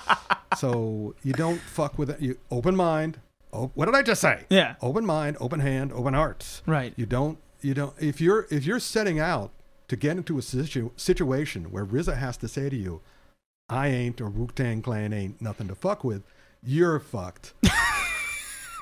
[0.58, 2.20] so you don't fuck with it.
[2.20, 3.20] You open mind.
[3.54, 4.44] Oh, what did I just say?
[4.50, 4.74] Yeah.
[4.82, 6.60] Open mind, open hand, open heart.
[6.66, 6.92] Right.
[6.96, 7.38] You don't.
[7.60, 7.94] You don't.
[7.98, 9.50] If you're if you're setting out
[9.88, 13.00] to get into a situ- situation where RZA has to say to you,
[13.68, 16.22] "I ain't" or Wu Tang Clan ain't nothing to fuck with,
[16.62, 17.54] you're fucked.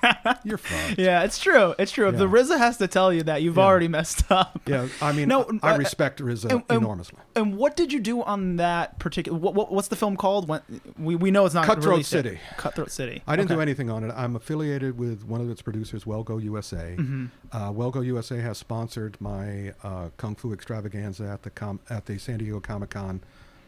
[0.44, 0.98] you're fucked.
[0.98, 1.74] Yeah, it's true.
[1.78, 2.08] It's true.
[2.08, 2.32] If the Yeah.
[2.34, 3.62] RZA has to tell you that, you've Yeah.
[3.64, 4.60] already messed up.
[4.66, 7.18] Yeah, I mean, No, I respect RZA and- and- enormously.
[7.34, 9.38] And what did you do on that particular?
[9.38, 10.48] What, what what's the film called?
[10.48, 10.60] When
[10.98, 12.04] we we know it's not Cutthroat.
[12.04, 12.38] City.
[12.56, 13.22] Cutthroat City.
[13.26, 13.56] I didn't Okay.
[13.56, 14.12] do anything on it.
[14.16, 16.94] I'm affiliated with one of its producers, Well Go USA.
[16.98, 17.26] Mm-hmm.
[17.56, 22.06] Uh, Well Go USA has sponsored my uh, kung fu extravaganza at the com- at
[22.06, 23.20] the San Diego Comic Con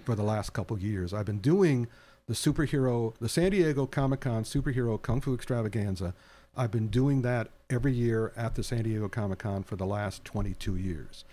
[0.05, 1.13] for the last couple years.
[1.13, 1.87] I've been doing
[2.29, 6.15] the superhero, the San Diego Comic Con superhero kung fu extravaganza.
[6.57, 10.25] I've been doing that every year at the San Diego Comic Con for the last
[10.25, 11.25] 22 years,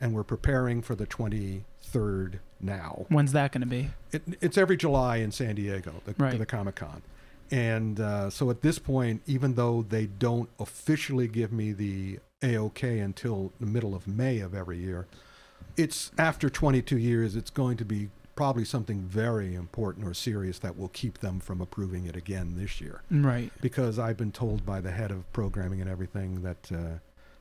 [0.00, 3.06] and we're preparing for the 23rd now.
[3.08, 3.90] When's that going to be?
[4.10, 6.38] It, it's every July in San Diego, the, Right.
[6.38, 7.02] the Comic Con.
[7.50, 12.82] And uh, so at this point, even though they don't officially give me the AOK
[13.04, 15.06] until the middle of May of every year,
[15.76, 20.78] it's after 22 years, it's going to be probably something very important or serious that
[20.78, 23.02] will keep them from approving it again this year.
[23.10, 23.52] Right.
[23.60, 26.98] Because I've been told by the head of programming and everything that uh,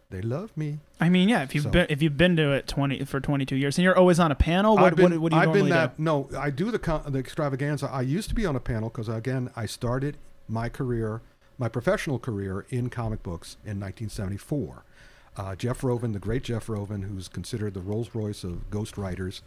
[0.10, 0.80] they love me.
[1.00, 1.44] I mean, yeah.
[1.44, 3.84] If you've So- been if you've been to it twenty for twenty two years, and
[3.84, 5.96] you're always on a panel, what I've been, what, what do you I've been that.
[5.98, 6.04] do?
[6.04, 7.90] No, I do the the extravaganza.
[7.90, 10.18] I used to be on a panel because again, I started
[10.50, 11.22] my career,
[11.58, 14.84] my professional career in comic books in 1974.
[15.38, 19.42] Uh, Jeff Rovin, the great Jeff Rovin, who's considered the Rolls Royce of ghost writers,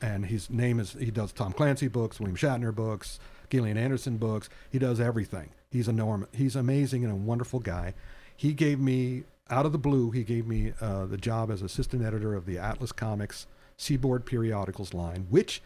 [0.00, 3.18] and his name is he does Tom Clancy books, William Shatner books,
[3.50, 4.48] Gillian Anderson books.
[4.70, 5.50] He does everything.
[5.70, 6.28] He's enormous.
[6.32, 7.94] He's amazing and a wonderful guy.
[8.36, 10.10] He gave me out of the blue.
[10.10, 13.46] He gave me uh, the job as assistant editor of the Atlas Comics
[13.76, 15.62] Seaboard Periodicals line, which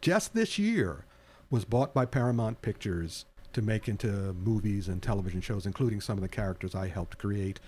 [0.00, 1.04] just this year
[1.50, 6.22] was bought by Paramount Pictures to make into movies and television shows, including some of
[6.22, 7.60] the characters I helped create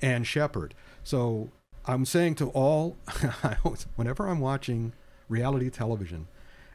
[0.00, 0.74] and Shepard.
[1.02, 1.50] So
[1.86, 2.96] I'm saying to all,
[3.96, 4.92] whenever I'm watching
[5.34, 6.28] reality television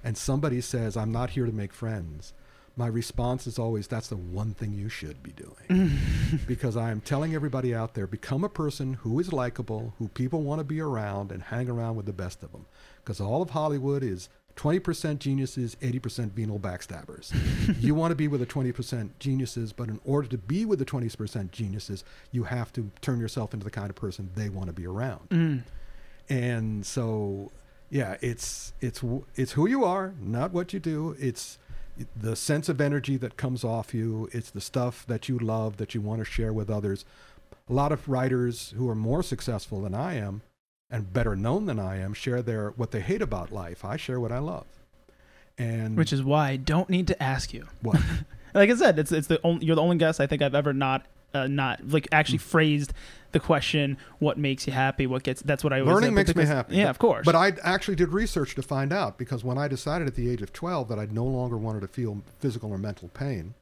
[0.03, 2.33] and somebody says, I'm not here to make friends,
[2.75, 5.99] my response is always, that's the one thing you should be doing.
[6.47, 10.43] because I am telling everybody out there, become a person who is likable, who people
[10.43, 12.65] want to be around and hang around with the best of them.
[13.03, 17.33] Because all of Hollywood is 20% geniuses, 80% venal backstabbers.
[17.81, 20.85] you want to be with the 20% geniuses, but in order to be with the
[20.85, 24.73] 20% geniuses, you have to turn yourself into the kind of person they want to
[24.73, 25.29] be around.
[25.29, 25.63] Mm.
[26.29, 27.51] And so,
[27.89, 29.03] yeah, it's it's
[29.35, 31.15] it's who you are, not what you do.
[31.19, 31.57] It's
[32.15, 34.29] the sense of energy that comes off you.
[34.31, 37.03] It's the stuff that you love that you want to share with others.
[37.69, 40.41] A lot of writers who are more successful than I am
[40.89, 43.83] and better known than I am share their what they hate about life.
[43.85, 44.65] I share what I love.
[45.57, 47.67] And Which is why I don't need to ask you.
[47.81, 48.01] what?
[48.51, 50.73] Like I said, it's it's the only you're the only guest I think I've ever
[50.73, 52.41] not uh, not like actually Mm.
[52.41, 52.93] phrased
[53.31, 56.45] the question what makes you happy what gets that's what I always Learning makes me
[56.45, 56.77] happy.
[56.77, 60.07] yeah of course But I actually did research to find out because when I decided
[60.07, 63.09] at the age of 12 that I no longer wanted to feel physical or mental
[63.09, 63.53] pain,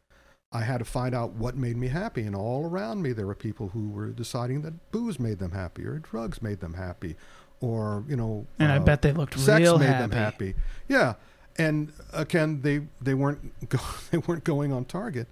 [0.53, 2.21] I had to find out what made me happy.
[2.21, 5.83] And all around me, there were people who were deciding that booze made them happy
[5.85, 7.17] or drugs made them happy
[7.59, 10.01] or, you know, and I uh, bet they looked sex real made happy.
[10.01, 10.53] them happy.
[10.87, 11.15] Yeah.
[11.57, 13.79] And again, they, they weren't go,
[14.11, 15.27] they weren't going on target.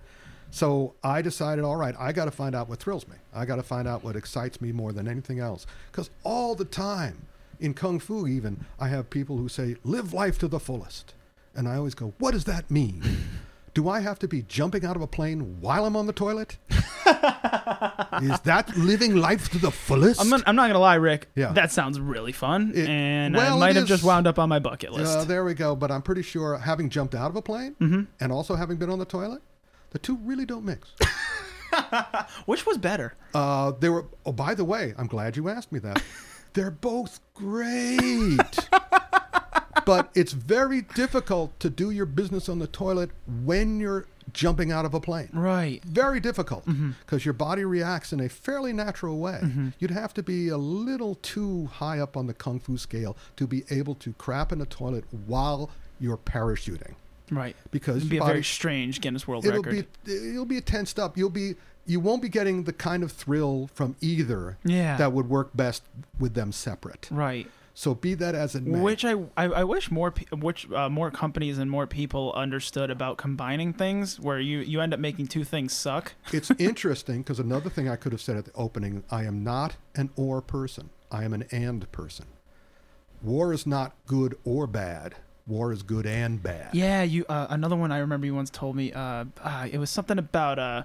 [0.51, 3.15] So I decided, all right, I got to find out what thrills me.
[3.33, 5.65] I got to find out what excites me more than anything else.
[5.91, 7.27] Because all the time,
[7.59, 11.13] in Kung Fu even, I have people who say, live life to the fullest.
[11.55, 13.01] And I always go, what does that mean?
[13.73, 16.57] Do I have to be jumping out of a plane while I'm on the toilet?
[18.21, 20.21] Is that living life to the fullest?
[20.21, 21.27] I'm not, I'm not gonna lie, Ric.
[21.35, 21.51] Yeah.
[21.53, 24.47] that sounds really fun, It- and well, I might have is- just wound up on
[24.49, 25.17] my bucket list.
[25.17, 25.75] Uh, there we go.
[25.75, 28.01] But I'm pretty sure having jumped out of a plane Mm-hmm.
[28.19, 29.41] and also having been on the toilet,
[29.95, 30.89] the two really don't mix.
[32.45, 33.13] Which was better?
[33.33, 34.05] Uh, they were.
[34.25, 36.03] Oh, by the way, I'm glad you asked me that.
[36.53, 38.37] They're both great.
[39.85, 43.11] but it's very difficult to do your business on the toilet
[43.45, 45.29] when you're jumping out of a plane.
[45.31, 45.81] Right.
[45.85, 46.91] Very difficult Mm-hmm.
[47.05, 49.39] because your body reacts in a fairly natural way.
[49.79, 53.47] You'd have to be a little too high up on the kung fu scale to
[53.47, 55.69] be able to crap in a toilet while
[56.01, 56.95] you're parachuting
[57.31, 57.55] Right.
[57.71, 59.87] because It'd be a body, very strange Guinness World it'll Record.
[60.05, 61.17] be you'll be tensed up.
[61.17, 61.55] You'll be
[61.87, 64.97] you won't be getting the kind of thrill from either Yeah.
[64.97, 65.83] that would work best
[66.19, 67.07] with them separate.
[67.11, 67.47] right.
[67.77, 68.79] So be that as it may.
[68.79, 73.17] Which I, I I wish more which uh, more companies and more people understood about
[73.17, 76.13] combining things where you you end up making two things suck.
[76.31, 79.75] it's interesting because another thing I could have said at the opening I am not
[79.93, 82.27] an or person, I am an and person.
[83.21, 85.15] War is not good or bad,
[85.47, 86.69] war is good and bad.
[86.73, 89.89] Yeah, you uh, another one I remember you once told me uh, uh it was
[89.89, 90.83] something about uh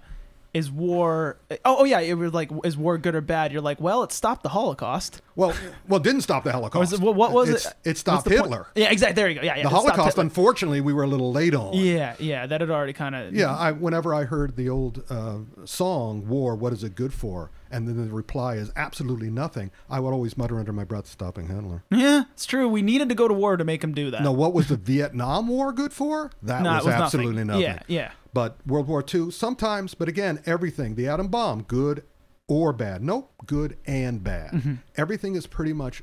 [0.52, 3.80] is war oh, oh yeah it was like is war good or bad you're like
[3.80, 5.54] well it stopped the holocaust Well,
[5.86, 6.92] well, it didn't stop the Holocaust.
[6.92, 8.42] it, what, what was It's- it It stopped the point?
[8.42, 8.66] Hitler.
[8.74, 11.54] yeah exactly there you go yeah yeah The Holocaust, unfortunately, we were a little late
[11.54, 11.74] on.
[11.74, 15.38] yeah yeah that had already kind of Yeah, I, whenever I heard the old uh,
[15.64, 20.00] song "War, What Is It Good For," and then the reply is absolutely nothing, I
[20.00, 23.28] would always mutter under my breath, "Stopping Hitler." yeah it's true we needed to go
[23.28, 26.30] to war to make him do that No, what was the Vietnam War good for?
[26.42, 27.62] That No, was, was absolutely nothing.
[27.62, 30.94] yeah yeah But World War II, sometimes, but again, everything.
[30.94, 32.04] The atom bomb, good
[32.46, 33.02] or bad.
[33.02, 34.52] Nope, good and bad.
[34.52, 34.74] Mm-hmm.
[34.96, 36.02] Everything is pretty much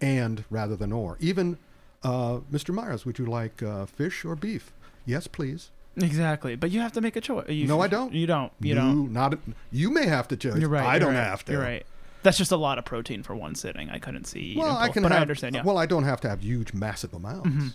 [0.00, 1.16] and rather than or.
[1.20, 1.58] Even
[2.02, 2.72] uh, Mr.
[2.74, 4.72] Meyers, would you like uh, fish or beef?
[5.06, 5.70] Yes, please.
[6.02, 8.12] Exactly but you have to make a choice you, No, I don't.
[8.12, 9.38] you don't you No, don't Not.
[9.72, 10.56] You may have to choose.
[10.58, 11.52] you're right I you're don't right, have to.
[11.52, 11.84] you're right
[12.22, 15.02] that's just a lot of protein for one sitting I couldn't see Well, I can
[15.02, 15.18] but have.
[15.20, 15.68] I understand yeah Mm-hmm.
[15.68, 17.74] Well, I don't have to have huge, massive amounts.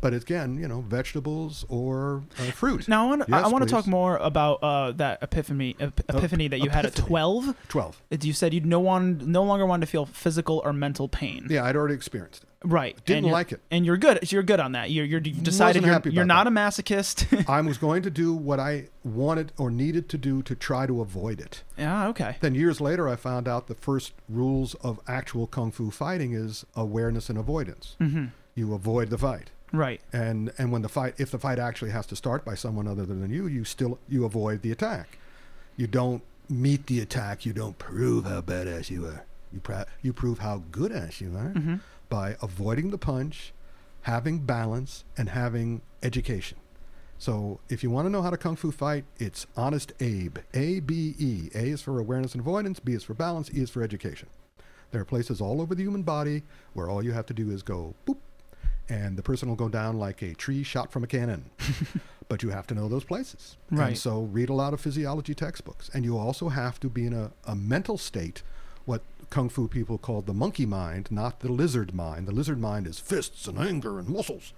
[0.00, 2.88] But again, you know, vegetables or uh, fruit.
[2.88, 6.48] Now I want I Yes, want to talk more about uh, that epiphany ep- epiphany
[6.48, 7.54] that you had at twelve.
[7.68, 8.02] Twelve.
[8.10, 11.46] You said you no one no longer wanted to feel physical or mental pain.
[11.48, 12.48] Yeah, I'd already experienced it.
[12.64, 12.96] Right.
[13.04, 13.60] Didn't and like it.
[13.70, 14.30] And you're good.
[14.32, 14.90] You're good on that.
[14.90, 17.48] You're you're you decided you're, you're not a masochist.
[17.48, 21.00] I was going to do what I wanted or needed to do to try to
[21.00, 21.62] avoid it.
[21.78, 22.08] yeah.
[22.08, 22.36] Okay.
[22.40, 26.64] Then years later, I found out the first rules of actual kung fu fighting is
[26.76, 27.96] awareness and avoidance.
[28.00, 28.26] Mm-hmm.
[28.54, 30.00] You avoid the fight, Right.
[30.12, 33.06] and and when the fight, if the fight actually has to start by someone other
[33.06, 35.18] than you, you still you avoid the attack.
[35.76, 37.46] You don't meet the attack.
[37.46, 39.24] You don't prove how badass you are.
[39.54, 41.76] You pro- you prove how good ass you are Mm-hmm.
[42.12, 43.54] By avoiding the punch,
[44.02, 46.58] having balance, and having education.
[47.16, 50.36] So if you want to know how to kung fu fight, it's Honest Abe.
[50.52, 51.48] A B E.
[51.54, 52.80] A is for awareness and avoidance.
[52.80, 53.48] B is for balance.
[53.54, 54.28] E is for education.
[54.90, 56.42] There are places all over the human body
[56.74, 58.18] where all you have to do is go boop,
[58.90, 61.50] and the person will go down like a tree shot from a cannon.
[62.28, 63.56] but you have to know those places.
[63.70, 63.88] Right.
[63.88, 65.88] And so read a lot of physiology textbooks.
[65.94, 68.42] And you also have to be in a, a mental state,
[68.84, 69.00] what
[69.32, 72.28] Kung Fu people call the monkey mind, not the lizard mind.
[72.28, 74.52] The lizard mind is fists and anger and muscles.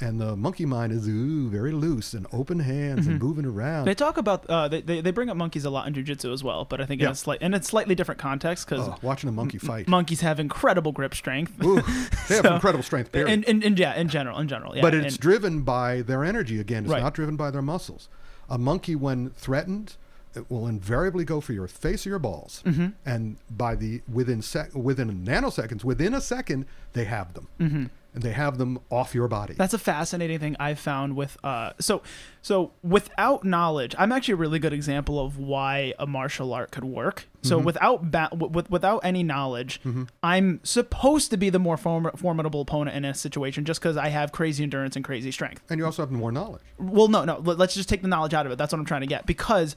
[0.00, 3.84] And the monkey mind is ooh, very loose and open hands and moving around.
[3.84, 6.42] They talk about uh, they, they they bring up monkeys a lot in jujitsu as
[6.42, 7.12] well, but I think in Yeah.
[7.12, 9.86] a slight in a slightly different context because Oh, watching a monkey fight.
[9.86, 11.62] monkeys have incredible grip strength.
[11.62, 11.80] Ooh,
[12.28, 13.30] they have incredible strength, period.
[13.32, 14.82] and, and, and yeah, in general, in general, yeah.
[14.82, 16.84] but it's and- driven by their energy again.
[16.84, 17.02] It's Right.
[17.02, 18.08] not driven by their muscles.
[18.50, 19.96] A monkey, when threatened,
[20.36, 22.62] it will invariably go for your face or your balls.
[22.66, 22.88] Mm-hmm.
[23.06, 27.84] And by the within sec, within nanoseconds, within a second, they have them, mm-hmm.
[28.14, 29.54] and they have them off your body.
[29.54, 32.02] That's a fascinating thing I've found with uh so
[32.42, 36.84] so without knowledge, I'm actually a really good example of why a martial art could
[36.84, 37.26] work.
[37.42, 37.66] So Mm-hmm.
[37.66, 39.80] without ba- w- with, without any knowledge,
[40.22, 44.08] I'm supposed to be the more form- formidable opponent in a situation just because I
[44.08, 45.62] have crazy endurance and crazy strength.
[45.70, 46.62] and you also have more knowledge.
[46.78, 47.38] Well, no, no.
[47.40, 48.56] let- Let's just take the knowledge out of it.
[48.58, 49.26] That's what I'm trying to get.
[49.26, 49.74] Because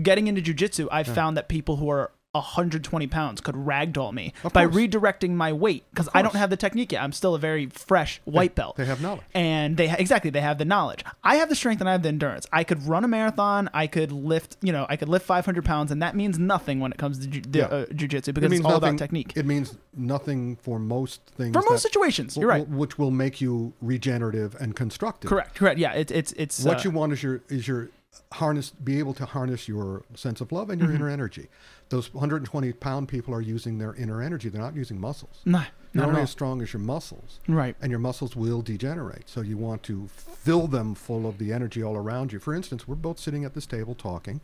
[0.00, 4.66] getting into jujitsu, I've found that people who are 120 pounds could ragdoll me by
[4.66, 7.02] redirecting my weight because I don't have the technique yet.
[7.02, 8.76] I'm still a very fresh white belt.
[8.76, 9.22] They have knowledge.
[9.32, 11.02] and they ha- exactly they have the knowledge.
[11.24, 12.46] I have the strength and I have the endurance.
[12.52, 13.70] I could run a marathon.
[13.72, 16.92] I could lift, you know, I could lift 500 pounds, and that means nothing when
[16.92, 17.64] it comes to ju- Yeah.
[17.66, 19.32] uh, jujitsu It because means it's all nothing, about technique.
[19.34, 21.54] It means nothing for most things.
[21.54, 22.68] For most that- situations, you're right.
[22.68, 25.30] Which will make you regenerative and constructive.
[25.30, 25.78] Correct, correct.
[25.78, 27.88] Yeah, it's it's it's what uh, you want is your is your
[28.32, 30.90] harness be able to harness your sense of love and Mm-hmm.
[30.90, 31.48] your inner energy.
[31.88, 34.48] Those 120 pound people are using their inner energy.
[34.48, 35.40] They're not using muscles.
[35.44, 37.40] Nah, you're only as strong as your muscles.
[37.48, 37.76] Right.
[37.80, 39.28] and your muscles will degenerate.
[39.28, 42.38] So you want to fill them full of the energy all around you.
[42.38, 44.40] For instance we're both sitting at this table talking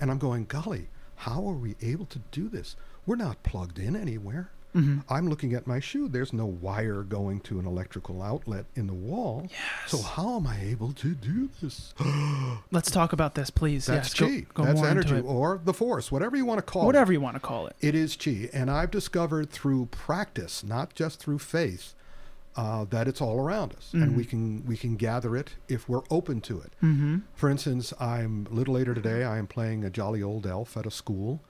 [0.00, 2.74] and i'm going golly how are we able to do this?
[3.06, 5.12] We're not plugged in anywhere Mm-hmm.
[5.12, 6.08] I'm looking at my shoe.
[6.08, 9.46] There's no wire going to an electrical outlet in the wall.
[9.50, 9.90] Yes.
[9.90, 11.94] So how am I able to do this?
[12.70, 13.86] Let's talk about this, please.
[13.86, 14.46] That's yes, go- chi.
[14.54, 17.04] Go, That's energy or the force, whatever you want to call whatever it.
[17.04, 17.76] Whatever you want to call it.
[17.80, 18.50] It is chi.
[18.52, 21.94] And I've discovered through practice, not just through faith,
[22.56, 26.04] uh, that it's all around us, and we can we can gather it if we're
[26.10, 26.72] open to it.
[26.82, 27.18] Mm-hmm.
[27.34, 29.24] For instance, I'm a little later today.
[29.24, 31.42] I am playing a jolly old elf at a school,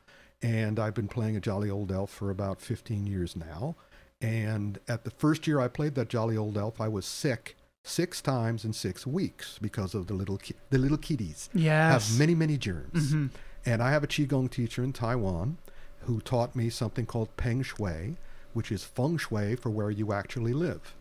[0.45, 3.76] and I've been playing a jolly old elf for about 15 years now.
[4.20, 8.20] And at the first year I played that jolly old elf, I was sick six
[8.20, 12.09] times in six weeks because of the little ki- the little kitties Yes.
[12.11, 13.12] have many many germs.
[13.12, 13.30] Mhm.
[13.66, 15.57] And I have a qigong teacher in Taiwan
[16.01, 18.16] who taught me something called peng shui,
[18.53, 20.95] which is feng shui for where you actually live.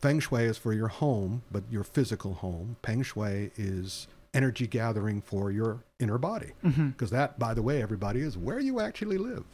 [0.00, 2.76] Feng shui is for your home, but your physical home.
[2.82, 6.52] Peng shui is energy gathering for your inner body.
[6.62, 9.44] Because that, by the way, everybody is where you actually live.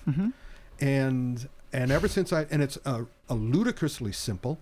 [0.81, 4.59] And and ever since I and it's a, a ludicrously simple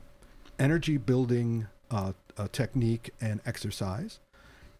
[0.58, 4.18] energy building uh, uh, technique and exercise.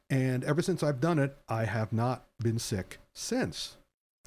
[0.08, 3.76] And ever since I've done it, I have not been sick since.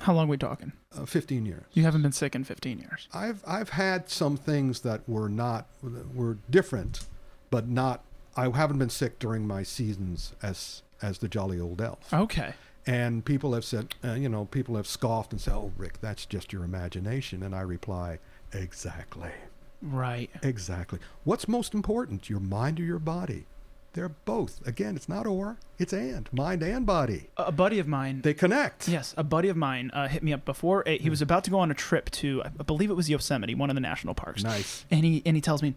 [0.02, 0.74] How long are we talking?
[0.96, 1.64] Uh, 15 years.
[1.74, 3.08] You haven't been sick in 15 years.
[3.14, 5.68] I've I've had some things that were not
[6.14, 7.06] were different,
[7.50, 8.04] but not.
[8.38, 12.14] I haven't been sick during my seasons as as the jolly old elf.
[12.14, 12.54] Okay.
[12.88, 16.26] And people have said, uh, you know, people have scoffed and said, "Oh, Ric, that's
[16.26, 18.20] just your imagination." And I reply,
[18.54, 19.32] "Exactly,
[19.82, 20.30] Right.
[20.42, 21.00] exactly.
[21.24, 23.46] What's most important, your mind or your body?
[23.94, 24.66] They're both.
[24.68, 26.32] Again, it's not or, it's and.
[26.32, 27.30] Mind and body.
[27.38, 28.22] A buddy of mine.
[28.22, 28.88] They connect.
[28.88, 30.84] Yes, a buddy of mine uh, hit me up before.
[30.86, 33.70] He was about to go on a trip to, I believe it was Yosemite, one
[33.72, 34.44] of the national parks.
[34.44, 34.86] Nice.
[34.92, 35.74] And he and he tells me,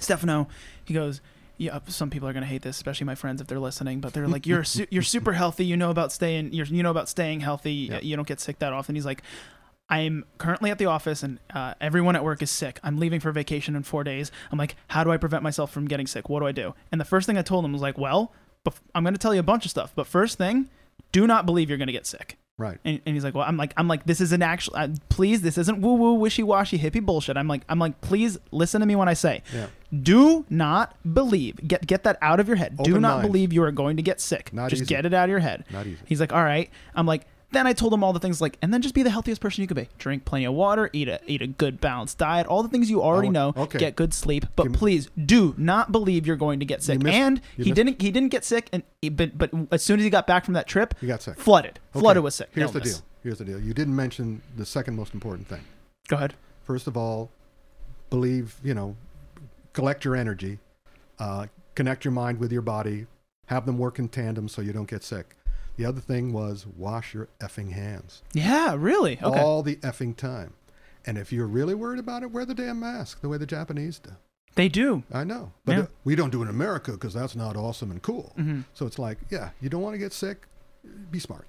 [0.00, 0.48] Stefano,
[0.84, 1.20] he goes,
[1.56, 1.78] yeah.
[1.88, 4.00] Some people are gonna hate this, especially my friends if they're listening.
[4.00, 5.64] But they're like, you're su- you're super healthy.
[5.64, 6.52] You know about staying.
[6.52, 7.90] You're, you know about staying healthy.
[8.02, 8.94] You don't get sick that often.
[8.94, 9.22] He's like,
[9.88, 12.80] I'm currently at the office and uh, everyone at work is sick.
[12.82, 14.32] I'm leaving for vacation in four days.
[14.50, 16.28] I'm like, how do I prevent myself from getting sick?
[16.28, 16.74] What do I do?
[16.90, 18.32] And the first thing I told him was like, well,
[18.64, 19.92] bef- I'm going to tell you a bunch of stuff.
[19.94, 20.70] But first thing,
[21.12, 22.38] do not believe you're going to get sick.
[22.56, 22.78] Right.
[22.84, 25.42] And, and he's like, well, I'm like, I'm like, this is an actual, uh, please,
[25.42, 27.36] this isn't woo woo wishy washy hippie bullshit.
[27.36, 29.66] I'm like, I'm like, please listen to me when I say, Yeah.
[30.02, 31.56] do not believe.
[31.66, 32.76] Get get that out of your head.
[32.82, 33.26] do not mind.
[33.26, 34.52] believe you are going to get sick.
[34.52, 34.88] Not Just easy.
[34.94, 35.64] get it out of your head.
[35.72, 35.98] Not easy.
[36.06, 36.70] He's like, all right.
[36.94, 39.10] I'm like, then I told him all the things like, and then just be the
[39.10, 39.88] healthiest person you could be.
[39.98, 43.02] Drink plenty of water, eat a eat a good balanced diet, all the things you
[43.02, 43.54] already Oh, know.
[43.56, 43.78] okay.
[43.78, 47.02] Get good sleep, but please do not believe you're going to get sick.
[47.02, 49.98] missed- and he missed- didn't he didn't get sick, and he- but but as soon
[50.00, 51.38] as he got back from that trip, he got sick.
[51.38, 52.50] flooded, Okay, flooded with sick.
[52.52, 52.98] Here's the deal.
[53.22, 53.60] Here's the deal.
[53.60, 55.62] You didn't mention the second most important thing.
[56.08, 56.34] Go ahead.
[56.64, 57.30] First of all,
[58.10, 58.96] believe, you know,
[59.72, 60.58] collect your energy,
[61.18, 63.06] uh, connect your mind with your body,
[63.46, 65.36] have them work in tandem so you don't get sick.
[65.76, 69.18] The other thing was wash your effing hands Yeah, really.
[69.22, 69.40] Okay.
[69.40, 70.54] all the effing time.
[71.06, 73.98] And if you're really worried about it, wear the damn mask the way the Japanese
[73.98, 74.12] do.
[74.54, 75.02] They do.
[75.12, 75.86] I know, but Yeah.
[76.04, 78.32] we don't do it in America because that's not awesome and cool.
[78.38, 78.60] Mm-hmm.
[78.72, 80.46] So it's like, yeah, you don't want to get sick,
[81.10, 81.46] be smart,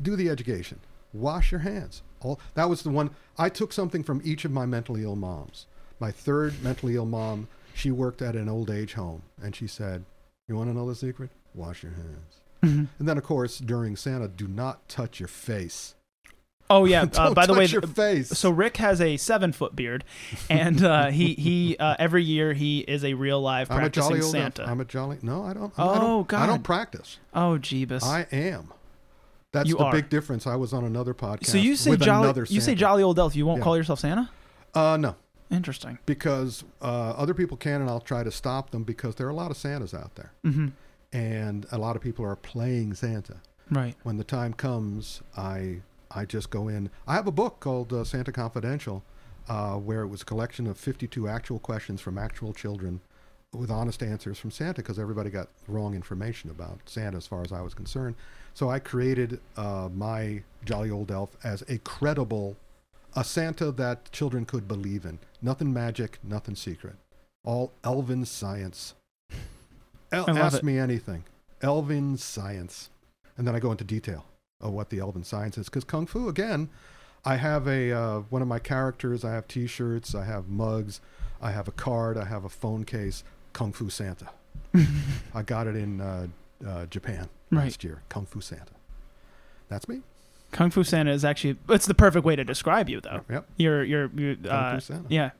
[0.00, 0.80] do the education,
[1.12, 2.02] wash your hands.
[2.22, 5.66] All that was the one I took something from each of my mentally ill moms.
[5.98, 10.04] My third mentally ill mom, she worked at an old age home, and she said,
[10.48, 11.30] "You want to know the secret?
[11.54, 12.84] Wash your hands." Mm-hmm.
[12.98, 15.94] And then, of course, during Santa, do not touch your face.
[16.68, 17.06] Oh yeah.
[17.16, 18.28] Uh, by the way, your face.
[18.28, 20.04] so Ric has a seven foot beard,
[20.48, 24.10] and uh, he he uh, every year he is a real live I'm a practicing
[24.10, 24.30] jolly old.
[24.32, 24.64] Santa.
[24.68, 25.18] I'm a jolly.
[25.22, 25.72] No, I don't.
[25.78, 27.18] I Oh, don't, I don't practice.
[27.34, 28.04] oh Jeebus.
[28.04, 28.72] I am.
[29.52, 29.92] That's You the are.
[29.92, 30.46] big difference.
[30.46, 31.46] I was on another podcast.
[31.46, 33.34] so you say jolly you say jolly old elf.
[33.34, 33.64] You won't Yeah.
[33.64, 34.30] call yourself Santa?
[34.72, 35.16] Uh, no,
[35.50, 35.98] Interesting.
[36.06, 36.84] because uh,
[37.16, 39.56] other people can, and I'll try to stop them because there are a lot of
[39.56, 40.68] Santas out there, Mm-hmm.
[41.12, 43.36] And a lot of people are playing Santa.
[43.70, 43.94] Right.
[44.02, 45.80] When the time comes, I
[46.10, 46.90] I just go in.
[47.06, 49.04] I have a book called uh, Santa Confidential,
[49.48, 53.00] uh, where it was a collection of 52 actual questions from actual children
[53.52, 57.52] with honest answers from Santa because everybody got wrong information about Santa as far as
[57.52, 58.14] I was concerned.
[58.54, 62.56] So I created uh, my jolly old elf as a credible,
[63.16, 65.18] a Santa that children could believe in.
[65.42, 66.94] Nothing magic, nothing secret.
[67.44, 68.94] All elven science.
[70.12, 70.64] El- ask it.
[70.64, 71.24] me anything.
[71.62, 72.90] Elven science.
[73.36, 74.24] And then I go into detail
[74.60, 75.66] of what the elven science is.
[75.66, 76.68] Because Kung Fu, again,
[77.24, 79.24] I have a uh, one of my characters.
[79.24, 80.14] I have T-shirts.
[80.14, 81.00] I have mugs.
[81.40, 82.16] I have a card.
[82.18, 83.24] I have a phone case.
[83.52, 84.28] Kung Fu Santa.
[85.34, 86.26] I got it in uh,
[86.66, 87.64] uh, Japan Right.
[87.64, 88.02] last year.
[88.08, 88.72] Kung Fu Santa.
[89.68, 90.02] That's me.
[90.52, 93.20] Kung Fu Santa is actually it's the perfect way to describe you though.
[93.30, 93.46] Yep.
[93.56, 95.04] You're you're, you Kung uh, Fu Santa.
[95.08, 95.30] yeah.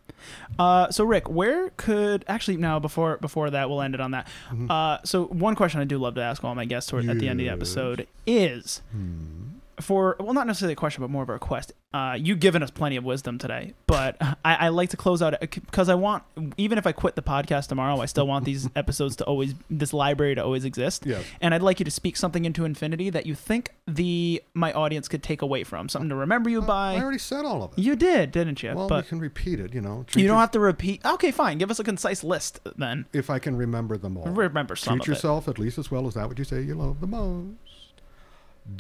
[0.59, 4.27] Uh, so Ric, where could actually now before before that we'll end it on that.
[4.53, 4.71] Mhm.
[4.71, 7.29] Uh, so one question I do love to ask all my guests toward, at the
[7.29, 9.50] end of the episode is Hmm.
[9.81, 12.71] For well not necessarily a question but more of a request uh, you've given us
[12.71, 16.23] plenty of wisdom today but I, I like to close out because i want
[16.57, 19.93] even if i quit the podcast tomorrow i still want these episodes to always this
[19.93, 21.25] library to always exist Yes.
[21.41, 25.09] and i'd like you to speak something into infinity that you think the my audience
[25.09, 27.73] could take away from something to remember you I by I already said all of
[27.73, 27.79] it.
[27.81, 29.75] you did didn't you well, but we can repeat it.
[29.75, 30.05] You know.
[30.15, 33.31] you don't your- have to repeat okay fine give us a concise list then If
[33.31, 34.27] I can remember them all.
[34.27, 36.63] remember some Treat of it yourself at least as well as that what you say
[36.63, 37.57] you love the most.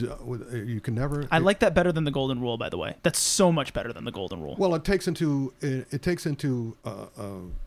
[0.03, 1.26] Uh, you can never.
[1.32, 3.93] i like that better than the golden rule by the way that's so much better
[3.93, 7.22] than the golden rule Well, it takes into it, it takes into uh, uh,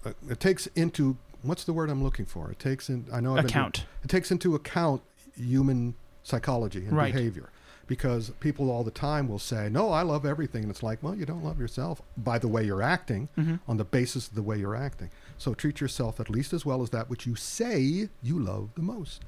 [0.05, 2.49] uh, it takes into what's the word I'm looking for?
[2.51, 5.01] It takes in I know I've been- account it takes into account
[5.35, 7.13] human psychology and Right.
[7.13, 7.49] behavior
[7.87, 11.13] because people all the time will say, "No, I love everything," and it's like, well,
[11.15, 13.59] you don't love yourself by the way you're acting Mhm.
[13.67, 15.09] on the basis of the way you're acting.
[15.37, 18.81] So treat yourself at least as well as that which you say you love the
[18.81, 19.21] most.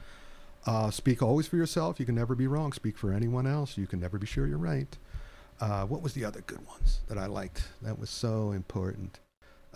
[0.65, 1.99] Uh, speak always for yourself.
[1.99, 2.73] You can never be wrong.
[2.73, 3.77] Speak for anyone else.
[3.77, 4.97] You can never be sure you're right.
[5.61, 7.67] Uh, what was the other good ones that I liked?
[7.81, 9.19] That was so important.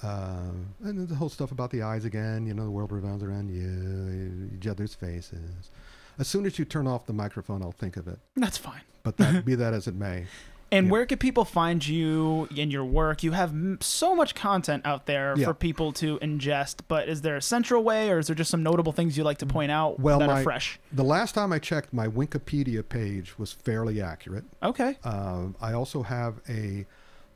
[0.02, 2.46] Um, and the whole stuff about the eyes again.
[2.46, 5.70] You know, the world revolves around you, each other's faces.
[6.18, 8.20] As soon as you turn off the microphone, I'll think of it.
[8.36, 10.26] that's fine But that be that as it may.
[10.72, 10.92] And Yeah.
[10.92, 13.24] where can people find you in your work?
[13.24, 15.48] You have m- so much content out there Yeah.
[15.48, 18.62] for people to ingest, but is there a central way or is there just some
[18.62, 20.80] notable things you like to point out Well, that my- are fresh?
[20.92, 24.44] The last time I checked, my Wikipedia page was fairly accurate.
[24.62, 24.98] Okay.
[25.04, 26.86] Um, I also have a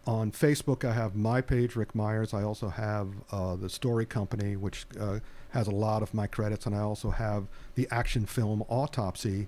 [0.06, 0.84] on Facebook.
[0.84, 2.34] I have my page, Ric Meyers.
[2.34, 5.20] I also have uh, the Story Company, which uh,
[5.52, 9.48] has a lot of my credits, and I also have the Action Film Autopsy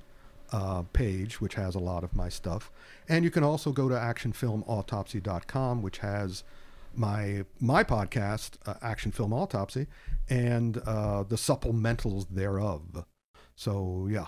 [0.56, 2.72] uh, page, which has a lot of my stuff.
[3.10, 6.44] And you can also go to actionfilmautopsy.com, which has
[6.96, 9.88] my my podcast, uh, Action Film Autopsy,
[10.30, 13.04] and uh, the supplementals thereof.
[13.58, 14.28] So yeah,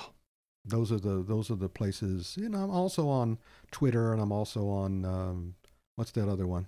[0.65, 2.35] those are the those are the places.
[2.35, 3.37] And I'm also on
[3.71, 5.55] Twitter, and I'm also on um,
[5.95, 6.67] what's that other one?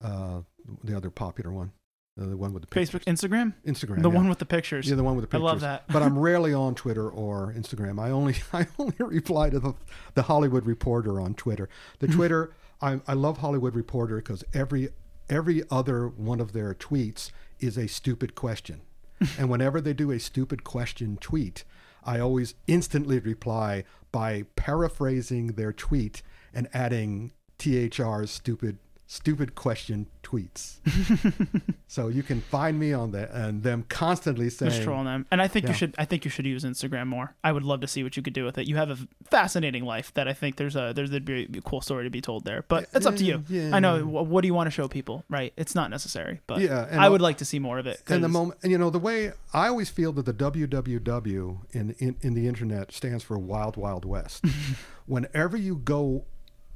[0.00, 0.42] Uh,
[0.84, 1.72] the other popular one,
[2.16, 3.02] the one with the pictures.
[3.02, 3.54] Facebook, Instagram?
[3.66, 4.14] Instagram, the yeah.
[4.14, 4.88] one with the pictures.
[4.88, 5.42] yeah, the one with the pictures.
[5.42, 5.84] I love that.
[5.88, 8.00] but I'm rarely on Twitter or Instagram.
[8.00, 9.74] I only I only reply to the
[10.14, 11.68] the Hollywood Reporter on Twitter.
[11.98, 12.16] The Mm-hmm.
[12.16, 14.90] Twitter I I love Hollywood Reporter because every
[15.28, 18.82] every other one of their tweets is a stupid question,
[19.38, 21.64] and whenever they do a stupid question tweet,
[22.04, 30.76] I always instantly reply by paraphrasing their tweet and adding THR's stupid stupid question tweets.
[31.86, 35.26] so you can find me on that and them constantly saying Just trolling them.
[35.30, 37.34] And I think you should I think you should use Instagram more.
[37.44, 38.66] I would love to see what you could do with it.
[38.66, 38.96] You have a
[39.30, 42.20] fascinating life that I think there's a there's a be a cool story to be
[42.22, 42.64] told there.
[42.66, 43.44] But it's up to you.
[43.48, 43.76] Yeah.
[43.76, 45.52] I know what do you want to show people, right?
[45.56, 48.02] It's not necessary, but Yeah, and I I'll- would like to see more of it.
[48.08, 51.94] and the moment and you know the way I always feel that the www in
[51.98, 54.44] in, in the internet stands for Wild Wild West.
[55.06, 56.24] Whenever you go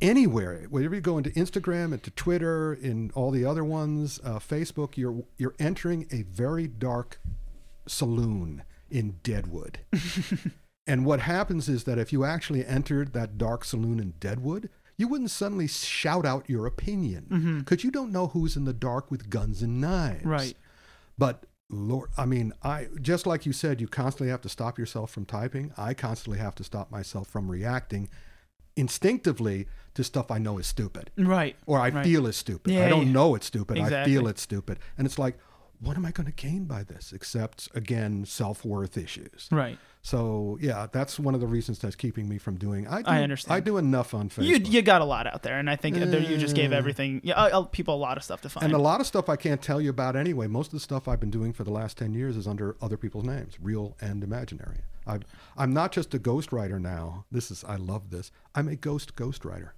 [0.01, 4.97] anywhere, wherever you go into Instagram, into Twitter, in all the other ones, uh, Facebook,
[4.97, 7.21] you're you're entering a very dark
[7.87, 9.81] saloon in Deadwood.
[10.87, 15.09] and what happens is that if you actually entered that dark saloon in Deadwood, you
[15.09, 19.31] wouldn't suddenly shout out your opinion because you don't know who's in the dark with
[19.31, 20.25] guns and knives.
[20.25, 20.57] Right.
[21.17, 25.11] But Lord, I mean, I just like you said, you constantly have to stop yourself
[25.11, 25.73] from typing.
[25.77, 28.09] I constantly have to stop myself from reacting
[28.79, 29.67] instinctively
[29.99, 31.55] to stuff I know is stupid Right.
[31.67, 32.05] or I Right.
[32.07, 32.73] feel is stupid.
[32.73, 33.13] Yeah, I don't yeah.
[33.13, 33.79] know it's stupid.
[33.79, 34.79] I feel it's stupid.
[34.97, 35.37] And it's like,
[35.81, 39.49] what am I going to gain by this except again self-worth issues?
[39.53, 39.79] Right.
[40.03, 43.23] So, yeah, that's one of the reasons that's keeping me from doing I do, I
[43.23, 43.55] understand.
[43.57, 44.47] I do enough on Facebook.
[44.47, 46.77] You you got a lot out there, and I think that you just gave Eh.
[46.77, 48.65] everything yeah, uh, uh, people a lot of stuff to find.
[48.65, 50.47] and a lot of stuff I can't tell you about anyway.
[50.47, 52.97] Most of the stuff I've been doing for the last 10 years is under other
[52.97, 54.79] people's names, real and imaginary.
[55.07, 55.19] I,
[55.57, 57.25] I'm not just a ghostwriter now.
[57.31, 58.31] This is, I love this.
[58.55, 59.71] I'm a ghost ghostwriter.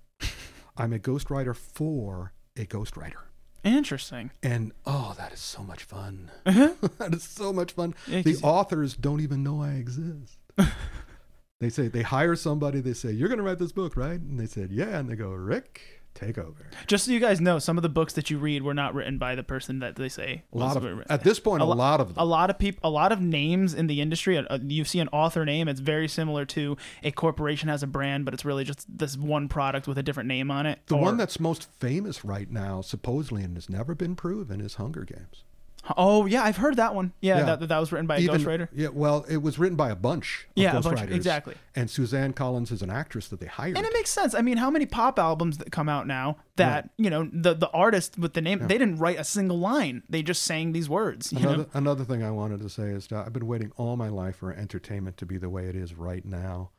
[0.76, 3.24] I'm a ghostwriter for a ghostwriter.
[3.62, 4.30] Interesting.
[4.42, 6.30] And oh, that is so much fun.
[6.46, 6.72] Uh-huh.
[6.98, 7.94] that is so much fun.
[8.06, 10.38] Yeah, the authors don't even know I exist.
[11.60, 14.18] they say, they hire somebody, they say, You're going to write this book, right?
[14.20, 14.98] And they said, Yeah.
[14.98, 16.54] And they go, Ric, take over.
[16.86, 19.18] Just so you guys know, some of the books that you read were not written
[19.18, 20.42] by the person that they say.
[20.52, 22.16] A lot of, at this point, a, lo- lot of them.
[22.18, 24.38] a lot of people, a lot of names in the industry.
[24.38, 28.24] Uh, you see an author name, it's very similar to a corporation has a brand,
[28.24, 30.80] but it's really just this one product with a different name on it.
[30.86, 34.74] The Or- one that's most famous right now, supposedly, and has never been proven, is
[34.74, 35.44] Hunger Games.
[35.96, 37.12] Oh yeah, I've heard that one.
[37.20, 37.44] Yeah, Yeah.
[37.56, 38.68] That, that was written by a Even- ghostwriter.
[38.72, 41.54] Yeah, well, it was written by a bunch of Yeah, a bunch- exactly.
[41.74, 43.76] And Suzanne Collins is an actress that they hired.
[43.76, 44.34] And it makes sense.
[44.34, 47.70] I mean, how many pop albums that come out now that you know the the
[47.70, 50.02] artist with the name they didn't write a single line.
[50.08, 51.32] They just sang these words.
[51.32, 51.66] You Another, know?
[51.74, 54.52] another thing I wanted to say is that I've been waiting all my life for
[54.52, 56.70] entertainment to be the way it is right now.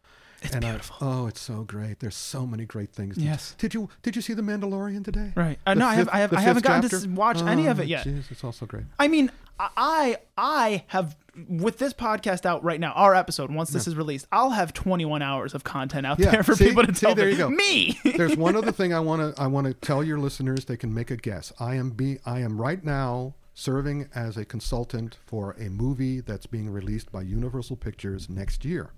[0.41, 1.99] It's and I- oh, it's so great.
[1.99, 3.15] There's so many great things.
[3.15, 3.53] to- Yes.
[3.59, 5.33] Did you Did you see The Mandalorian today?
[5.35, 5.59] Right.
[5.67, 6.09] Uh, no, I have.
[6.09, 6.97] I, have, I haven't gotten to chapter?
[6.97, 8.05] s- watch any of Oh, it yet.
[8.05, 8.85] jeez, it's also great.
[8.99, 11.15] I mean, I I have
[11.47, 15.21] with this podcast out right now, our episode once this is released, I'll have 21
[15.21, 16.69] hours of content out Yeah, there for see?
[16.69, 17.49] people to See, tell there you go.
[17.65, 17.99] me.
[18.03, 20.65] There's one other thing I want to I want to tell your listeners.
[20.65, 21.53] They can make a guess.
[21.59, 26.47] I am be I am right now serving as a consultant for a movie that's
[26.47, 28.89] being released by Universal Pictures next year.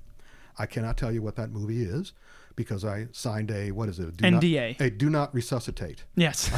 [0.57, 2.13] I cannot tell you what that movie is
[2.55, 4.09] because I signed a what is it?
[4.09, 4.79] A do NDA.
[4.79, 6.03] Not, a do not resuscitate.
[6.15, 6.51] yes.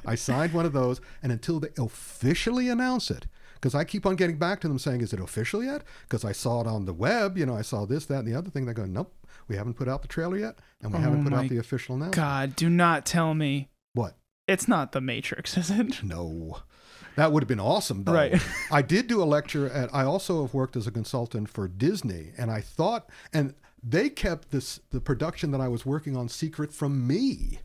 [0.06, 4.16] I signed one of those, and until they officially announce it, because I keep on
[4.16, 6.92] getting back to them saying, "Is it official yet?" Because I saw it on the
[6.94, 8.64] web, you know, I saw this, that, and the other thing.
[8.64, 9.14] They're going, "Nope,
[9.48, 11.58] we haven't put out the trailer yet, and we oh haven't Oh put out the
[11.58, 14.16] official announcement." God, do not tell me What?
[14.48, 16.02] it's not the Matrix, is it?
[16.02, 16.58] No.
[17.16, 18.12] That would have been awesome, though.
[18.12, 18.40] Right.
[18.70, 19.94] I did do a lecture at.
[19.94, 24.50] I also have worked as a consultant for Disney, and I thought, and they kept
[24.50, 27.58] this the production that I was working on secret from me.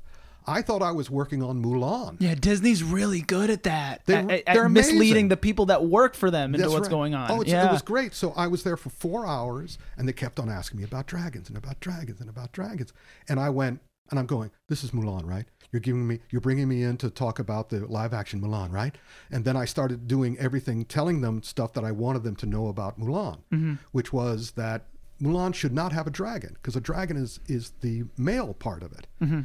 [0.50, 2.16] I thought I was working on Mulan.
[2.20, 4.06] Yeah, Disney's really good at that.
[4.06, 5.28] They- at, at- they're misleading amazing.
[5.28, 6.90] the people that work for them into That's what's right.
[6.92, 7.30] going on.
[7.30, 7.68] Oh, it's, yeah.
[7.68, 8.14] it was great.
[8.14, 11.50] So I was there for four hours, and they kept on asking me about dragons
[11.50, 12.94] and about dragons and about dragons.
[13.28, 15.46] And I went, and I'm going, "This is Mulan, right?
[15.72, 18.96] You're giving me, you're bringing me in to talk about the live action Mulan, right?"
[19.32, 22.68] And then I started doing everything, telling them stuff that I wanted them to know
[22.68, 23.74] about Mulan, Mm-hmm.
[23.92, 24.86] which was that
[25.22, 28.92] Mulan should not have a dragon because a dragon is is the male part of
[28.94, 29.08] it.
[29.22, 29.42] Mm-hmm.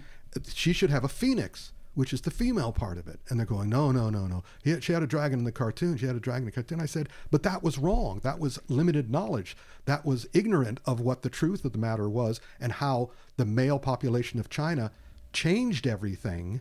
[0.48, 3.20] She should have a phoenix, which is the female part of it.
[3.28, 4.42] And they're going, no, no, no, no.
[4.62, 5.96] He, she had a dragon in the cartoon.
[5.96, 6.80] She had a dragon in the cartoon.
[6.80, 8.20] I said, but that was wrong.
[8.22, 9.56] That was limited knowledge.
[9.84, 13.78] That was ignorant of what the truth of the matter was and how the male
[13.78, 14.90] population of China
[15.32, 16.60] changed everything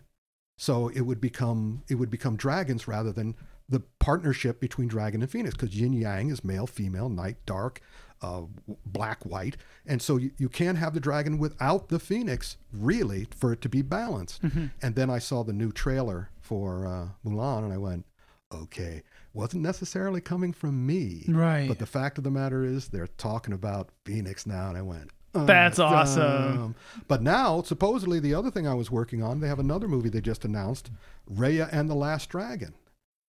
[0.57, 3.35] so it would become it would become dragons rather than
[3.67, 7.81] the partnership between dragon and phoenix because yin yang is male female night dark
[8.21, 8.41] uh,
[8.85, 13.51] black white and so you, you can't have the dragon without the phoenix really for
[13.53, 14.41] it to be balanced
[14.81, 18.05] and then i saw the new trailer for uh, mulan and i went
[18.53, 19.01] okay
[19.33, 21.67] wasn't necessarily coming from me Right.
[21.67, 25.09] but the fact of the matter is they're talking about phoenix now and i went
[25.33, 26.61] "Uh, That's awesome.
[26.61, 26.75] um,
[27.07, 30.19] but now, supposedly, the other thing I was working on, they have another movie they
[30.19, 30.91] just announced,
[31.33, 32.73] Raya and the Last Dragon,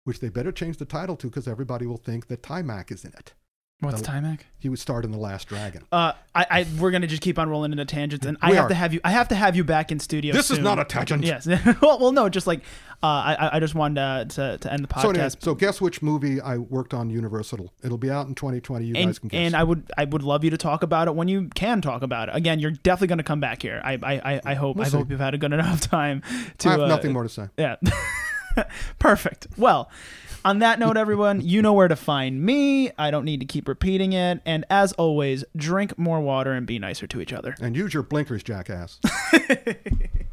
[0.03, 3.11] which they better change the title to because everybody will think that Taimak is in
[3.13, 3.35] it.
[3.81, 4.39] What's the- Taimak?
[4.59, 5.81] He would start in the Last Dragon.
[5.91, 8.65] Uh, I, I, we're gonna just keep on rolling into tangents, and I We have
[8.65, 8.69] are.
[8.69, 8.99] to have you.
[9.03, 10.33] I have to have you back in studio.
[10.33, 11.23] This is not a tangent.
[11.23, 11.47] Yes.
[11.81, 12.59] well, well, no, just like
[13.01, 15.01] uh, I, I just wanted to, to, to end the podcast.
[15.01, 17.73] So, anyway, so guess which movie I worked on Universal?
[17.83, 18.85] It'll be out in 2020.
[18.85, 19.39] You and, guys can guess.
[19.39, 22.03] and I would I would love you to talk about it when you can talk
[22.03, 22.35] about it.
[22.35, 23.81] Again, you're definitely going to come back here.
[23.83, 24.97] I I, I, I hope We'll I see.
[24.97, 26.21] hope you've had a good enough time
[26.59, 26.69] to.
[26.69, 27.47] I have uh, nothing more to say.
[27.57, 27.77] Yeah.
[28.99, 29.47] Perfect.
[29.57, 29.89] Well,
[30.43, 32.89] On that note, everyone, you know where to find me.
[32.97, 34.41] I don't need to keep repeating it.
[34.43, 37.55] And as always, drink more water and be nicer to each other.
[37.61, 38.99] And use your blinkers, jackass.